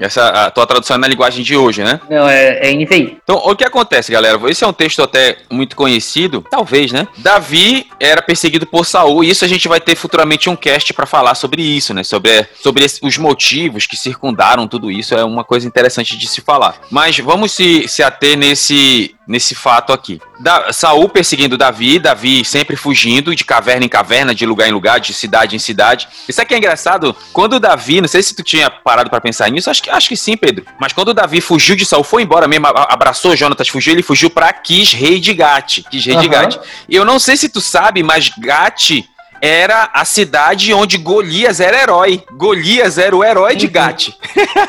Essa 0.00 0.28
a 0.28 0.50
tua 0.50 0.66
tradução 0.66 0.96
é 0.96 0.98
na 0.98 1.08
linguagem 1.08 1.44
de 1.44 1.56
hoje, 1.56 1.82
né? 1.82 2.00
Não, 2.08 2.28
é, 2.28 2.70
é 2.70 2.72
NVI. 2.72 3.18
Então, 3.22 3.36
o 3.36 3.54
que 3.54 3.64
acontece, 3.64 4.10
galera? 4.10 4.38
Esse 4.50 4.64
é 4.64 4.66
um 4.66 4.72
texto 4.72 5.02
até 5.02 5.38
muito 5.50 5.76
conhecido, 5.76 6.44
talvez, 6.50 6.92
né? 6.92 7.06
Davi 7.18 7.86
era 7.98 8.22
perseguido 8.22 8.66
por 8.66 8.86
Saul, 8.86 9.22
e 9.22 9.30
isso 9.30 9.44
a 9.44 9.48
gente 9.48 9.68
vai 9.68 9.80
ter 9.80 9.94
futuramente 9.94 10.48
um 10.48 10.56
cast 10.56 10.92
para 10.94 11.06
falar 11.06 11.34
sobre 11.34 11.62
isso, 11.62 11.92
né? 11.92 12.02
Sobre, 12.02 12.46
sobre 12.62 12.84
os 13.02 13.18
motivos 13.18 13.86
que 13.86 13.96
circundaram 13.96 14.66
tudo 14.66 14.90
isso, 14.90 15.14
é 15.14 15.24
uma 15.24 15.44
coisa 15.44 15.66
interessante 15.66 16.16
de 16.16 16.26
se 16.26 16.40
falar. 16.40 16.76
Mas 16.90 17.18
vamos 17.18 17.52
se, 17.52 17.86
se 17.88 18.02
ater 18.02 18.36
nesse, 18.36 19.14
nesse 19.30 19.54
fato 19.54 19.92
aqui. 19.92 20.20
Da, 20.40 20.72
Saul 20.72 21.08
perseguindo 21.08 21.56
Davi, 21.56 22.00
Davi 22.00 22.44
sempre 22.44 22.74
fugindo 22.74 23.34
de 23.34 23.44
caverna 23.44 23.86
em 23.86 23.88
caverna, 23.88 24.34
de 24.34 24.44
lugar 24.44 24.68
em 24.68 24.72
lugar, 24.72 24.98
de 24.98 25.14
cidade 25.14 25.54
em 25.54 25.58
cidade. 25.58 26.08
Isso 26.28 26.42
aqui 26.42 26.52
é 26.52 26.58
engraçado. 26.58 27.14
Quando 27.32 27.60
Davi, 27.60 28.00
não 28.00 28.08
sei 28.08 28.24
se 28.24 28.34
tu 28.34 28.42
tinha 28.42 28.68
parado 28.68 29.08
para 29.08 29.20
pensar 29.20 29.48
nisso, 29.48 29.70
acho 29.70 29.82
que 29.82 29.88
acho 29.88 30.08
que 30.08 30.16
sim, 30.16 30.36
Pedro. 30.36 30.66
Mas 30.80 30.92
quando 30.92 31.14
Davi 31.14 31.40
fugiu 31.40 31.76
de 31.76 31.86
Saul, 31.86 32.02
foi 32.02 32.24
embora 32.24 32.48
mesmo, 32.48 32.66
abraçou 32.66 33.36
Jonatas, 33.36 33.68
fugiu, 33.68 33.92
ele 33.92 34.02
fugiu 34.02 34.28
para 34.28 34.52
Quis, 34.52 34.92
rei 34.92 35.20
de 35.20 35.32
Gate. 35.32 35.84
Quis, 35.88 36.04
rei 36.04 36.16
uhum. 36.16 36.22
de 36.22 36.28
Gate. 36.28 36.58
Eu 36.88 37.04
não 37.04 37.20
sei 37.20 37.36
se 37.36 37.48
tu 37.48 37.60
sabe, 37.60 38.02
mas 38.02 38.30
Gate 38.36 39.04
era 39.40 39.90
a 39.94 40.04
cidade 40.04 40.72
onde 40.74 40.98
Golias 40.98 41.60
era 41.60 41.80
herói. 41.80 42.22
Golias 42.32 42.98
era 42.98 43.16
o 43.16 43.24
herói 43.24 43.56
de 43.56 43.66
Gate. 43.66 44.10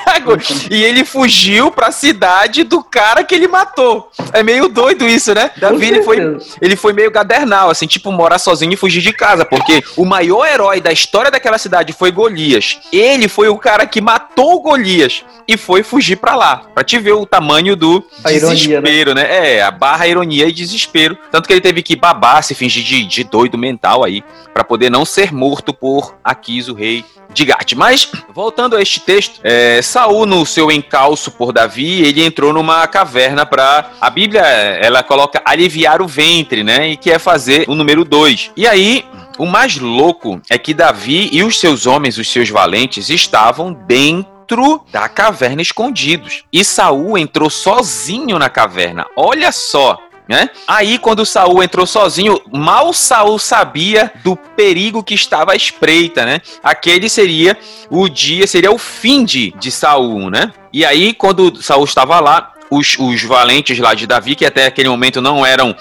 e 0.69 0.83
ele 0.83 1.03
fugiu 1.03 1.71
para 1.71 1.87
a 1.87 1.91
cidade 1.91 2.63
do 2.63 2.83
cara 2.83 3.23
que 3.23 3.35
ele 3.35 3.47
matou. 3.47 4.09
É 4.31 4.41
meio 4.41 4.67
doido 4.67 5.07
isso, 5.07 5.33
né? 5.33 5.51
Davi 5.57 5.87
ele 5.87 6.03
foi, 6.03 6.17
ele 6.61 6.75
foi 6.75 6.93
meio 6.93 7.11
gadernal, 7.11 7.69
assim, 7.69 7.87
tipo 7.87 8.11
morar 8.11 8.39
sozinho 8.39 8.73
e 8.73 8.77
fugir 8.77 9.01
de 9.01 9.13
casa, 9.13 9.45
porque 9.45 9.83
o 9.97 10.05
maior 10.05 10.45
herói 10.45 10.79
da 10.79 10.91
história 10.91 11.29
daquela 11.29 11.57
cidade 11.57 11.93
foi 11.93 12.11
Golias. 12.11 12.79
Ele 12.91 13.27
foi 13.27 13.49
o 13.49 13.57
cara 13.57 13.85
que 13.85 14.01
matou 14.01 14.61
Golias 14.61 15.23
e 15.47 15.57
foi 15.57 15.83
fugir 15.83 16.15
para 16.15 16.35
lá, 16.35 16.63
para 16.73 16.83
te 16.83 16.97
ver 16.97 17.13
o 17.13 17.25
tamanho 17.25 17.75
do 17.75 18.03
a 18.23 18.31
desespero, 18.31 18.87
ironia, 18.87 19.15
né? 19.15 19.23
né? 19.23 19.55
É, 19.55 19.61
a 19.61 19.71
barra 19.71 20.07
ironia 20.07 20.47
e 20.47 20.51
desespero, 20.51 21.17
tanto 21.31 21.47
que 21.47 21.53
ele 21.53 21.61
teve 21.61 21.83
que 21.83 21.95
babar, 21.95 22.43
se 22.43 22.55
fingir 22.55 22.83
de, 22.83 23.03
de 23.03 23.23
doido 23.23 23.57
mental 23.57 24.03
aí 24.03 24.23
para 24.61 24.63
poder 24.63 24.91
não 24.91 25.03
ser 25.03 25.33
morto 25.33 25.73
por 25.73 26.15
Aquis, 26.23 26.69
o 26.69 26.75
rei 26.75 27.03
de 27.33 27.45
Gat. 27.45 27.75
Mas, 27.75 28.11
voltando 28.33 28.75
a 28.75 28.81
este 28.81 28.99
texto, 28.99 29.39
é, 29.43 29.81
Saul, 29.81 30.27
no 30.27 30.45
seu 30.45 30.71
encalço 30.71 31.31
por 31.31 31.51
Davi, 31.51 32.03
ele 32.03 32.23
entrou 32.23 32.53
numa 32.53 32.85
caverna 32.87 33.43
para. 33.43 33.89
A 33.99 34.09
Bíblia, 34.09 34.41
ela 34.41 35.01
coloca 35.01 35.41
aliviar 35.43 35.99
o 36.01 36.07
ventre, 36.07 36.63
né? 36.63 36.89
E 36.89 36.97
quer 36.97 37.19
fazer 37.19 37.65
o 37.67 37.73
número 37.73 38.05
2. 38.05 38.51
E 38.55 38.67
aí, 38.67 39.03
O 39.37 39.45
mais 39.47 39.77
louco 39.77 40.39
é 40.51 40.57
que 40.57 40.73
Davi 40.73 41.29
e 41.31 41.41
os 41.43 41.59
seus 41.59 41.87
homens, 41.87 42.19
os 42.19 42.31
seus 42.31 42.49
valentes, 42.49 43.09
estavam 43.09 43.73
dentro 43.73 44.83
da 44.91 45.09
caverna 45.09 45.63
escondidos. 45.63 46.43
E 46.53 46.63
Saul 46.63 47.17
entrou 47.17 47.49
sozinho 47.49 48.37
na 48.37 48.49
caverna. 48.49 49.07
Olha 49.17 49.51
só, 49.51 49.97
né? 50.31 50.49
Aí 50.65 50.97
quando 50.97 51.25
Saul 51.25 51.61
entrou 51.61 51.85
sozinho, 51.85 52.39
mal 52.53 52.93
Saul 52.93 53.37
sabia 53.37 54.09
do 54.23 54.37
perigo 54.37 55.03
que 55.03 55.13
estava 55.13 55.51
à 55.51 55.55
espreita, 55.57 56.25
né? 56.25 56.39
Aquele 56.63 57.09
seria 57.09 57.57
o 57.89 58.07
dia, 58.07 58.47
seria 58.47 58.71
o 58.71 58.77
fim 58.77 59.25
de, 59.25 59.51
de 59.59 59.69
Saul, 59.69 60.29
né? 60.29 60.53
E 60.71 60.85
aí 60.85 61.13
quando 61.13 61.61
Saul 61.61 61.83
estava 61.83 62.17
lá, 62.21 62.53
os, 62.71 62.97
os 62.97 63.21
valentes 63.23 63.77
lá 63.77 63.93
de 63.93 64.07
Davi, 64.07 64.33
que 64.33 64.45
até 64.45 64.65
aquele 64.65 64.87
momento 64.87 65.19
não 65.19 65.45
eram, 65.45 65.75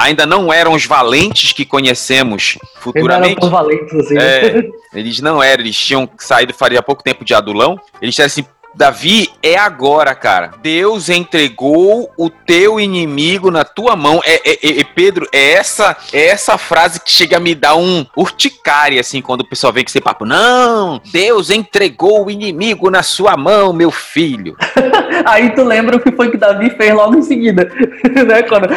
ainda 0.00 0.24
não 0.24 0.52
eram 0.52 0.72
os 0.74 0.86
valentes 0.86 1.52
que 1.52 1.64
conhecemos 1.64 2.56
futuramente. 2.76 3.40
Eles, 3.40 3.50
valentes, 3.50 3.94
assim. 3.98 4.16
é, 4.16 4.64
eles 4.94 5.20
não 5.20 5.42
eram, 5.42 5.64
eles 5.64 5.76
tinham 5.76 6.08
saído 6.16 6.54
faria 6.54 6.80
pouco 6.80 7.02
tempo 7.02 7.24
de 7.24 7.34
Adulão. 7.34 7.76
Eles 8.00 8.14
disseram 8.14 8.26
assim: 8.26 8.44
Davi, 8.78 9.28
é 9.42 9.58
agora, 9.58 10.14
cara. 10.14 10.52
Deus 10.62 11.08
entregou 11.08 12.12
o 12.16 12.30
teu 12.30 12.78
inimigo 12.78 13.50
na 13.50 13.64
tua 13.64 13.96
mão. 13.96 14.20
É, 14.24 14.36
é, 14.48 14.80
é, 14.80 14.84
Pedro, 14.94 15.26
é 15.32 15.54
essa, 15.54 15.96
é 16.12 16.28
essa 16.28 16.56
frase 16.56 17.00
que 17.00 17.10
chega 17.10 17.38
a 17.38 17.40
me 17.40 17.56
dar 17.56 17.74
um 17.74 18.06
urticária, 18.16 19.00
assim, 19.00 19.20
quando 19.20 19.40
o 19.40 19.48
pessoal 19.48 19.72
vem 19.72 19.82
com 19.82 19.88
esse 19.88 20.00
papo. 20.00 20.24
Não, 20.24 21.00
Deus 21.10 21.50
entregou 21.50 22.26
o 22.26 22.30
inimigo 22.30 22.88
na 22.88 23.02
sua 23.02 23.36
mão, 23.36 23.72
meu 23.72 23.90
filho. 23.90 24.56
Aí 25.26 25.50
tu 25.50 25.64
lembra 25.64 25.96
o 25.96 26.00
que 26.00 26.12
foi 26.12 26.30
que 26.30 26.36
Davi 26.36 26.70
fez 26.70 26.94
logo 26.94 27.16
em 27.16 27.22
seguida, 27.22 27.64
né? 28.28 28.42
Quando, 28.42 28.68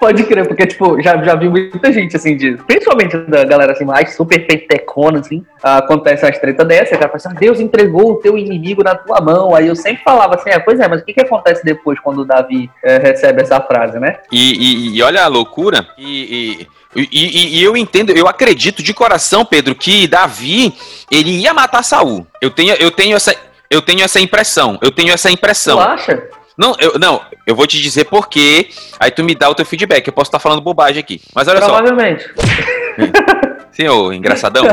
pode 0.00 0.24
crer, 0.24 0.48
porque, 0.48 0.66
tipo, 0.66 1.00
já, 1.00 1.16
já 1.22 1.36
vi 1.36 1.48
muita 1.48 1.92
gente, 1.92 2.16
assim, 2.16 2.36
de, 2.36 2.56
principalmente 2.66 3.16
da 3.16 3.44
galera, 3.44 3.72
assim, 3.72 3.84
mais 3.84 4.16
super 4.16 4.44
pentecona, 4.46 5.20
assim, 5.20 5.44
acontece 5.62 6.24
uma 6.24 6.32
treta 6.32 6.64
dessa, 6.64 6.96
já 6.96 7.02
fala 7.02 7.14
assim, 7.14 7.28
ah, 7.30 7.38
Deus 7.38 7.60
entregou 7.60 8.12
o 8.12 8.16
teu 8.16 8.36
inimigo 8.36 8.82
na 8.82 8.96
tua 8.96 9.20
mão. 9.20 9.27
Aí 9.54 9.66
eu 9.66 9.76
sempre 9.76 10.02
falava 10.02 10.34
assim, 10.34 10.50
é, 10.50 10.58
pois 10.58 10.78
é, 10.80 10.88
mas 10.88 11.00
o 11.00 11.04
que, 11.04 11.12
que 11.12 11.20
acontece 11.20 11.64
depois 11.64 11.98
quando 12.00 12.20
o 12.20 12.24
Davi 12.24 12.70
é, 12.84 12.98
recebe 12.98 13.42
essa 13.42 13.60
frase, 13.60 13.98
né? 13.98 14.18
E, 14.30 14.52
e, 14.92 14.96
e 14.96 15.02
olha 15.02 15.24
a 15.24 15.28
loucura, 15.28 15.86
e, 15.96 16.66
e, 16.94 17.62
eu 17.62 17.76
entendo, 17.76 18.10
eu 18.10 18.26
acredito 18.26 18.82
de 18.82 18.94
coração, 18.94 19.44
Pedro, 19.44 19.74
que 19.74 20.06
Davi 20.06 20.74
ele 21.10 21.30
ia 21.30 21.52
matar 21.52 21.82
Saul. 21.82 22.26
Eu 22.40 22.50
tenho, 22.50 22.74
eu 22.74 22.90
tenho 22.90 23.16
essa, 23.16 23.34
eu 23.70 23.82
tenho 23.82 24.02
essa 24.02 24.18
impressão. 24.18 24.78
Eu 24.80 24.90
tenho 24.90 25.12
essa 25.12 25.30
impressão. 25.30 25.76
Tu 25.76 25.82
acha? 25.82 26.28
Não, 26.56 26.74
eu, 26.80 26.98
não, 26.98 27.20
eu 27.46 27.54
vou 27.54 27.66
te 27.66 27.80
dizer 27.80 28.06
por 28.06 28.28
quê. 28.28 28.68
Aí 28.98 29.10
tu 29.10 29.22
me 29.22 29.34
dá 29.34 29.48
o 29.48 29.54
teu 29.54 29.64
feedback. 29.64 30.06
Eu 30.06 30.12
posso 30.12 30.28
estar 30.28 30.40
falando 30.40 30.60
bobagem 30.60 30.98
aqui. 30.98 31.20
Mas 31.34 31.46
olha 31.46 31.60
Provavelmente. 31.60 32.24
só. 32.24 32.32
Provavelmente. 32.34 33.58
Ô 33.92 34.12
engraçadão. 34.12 34.64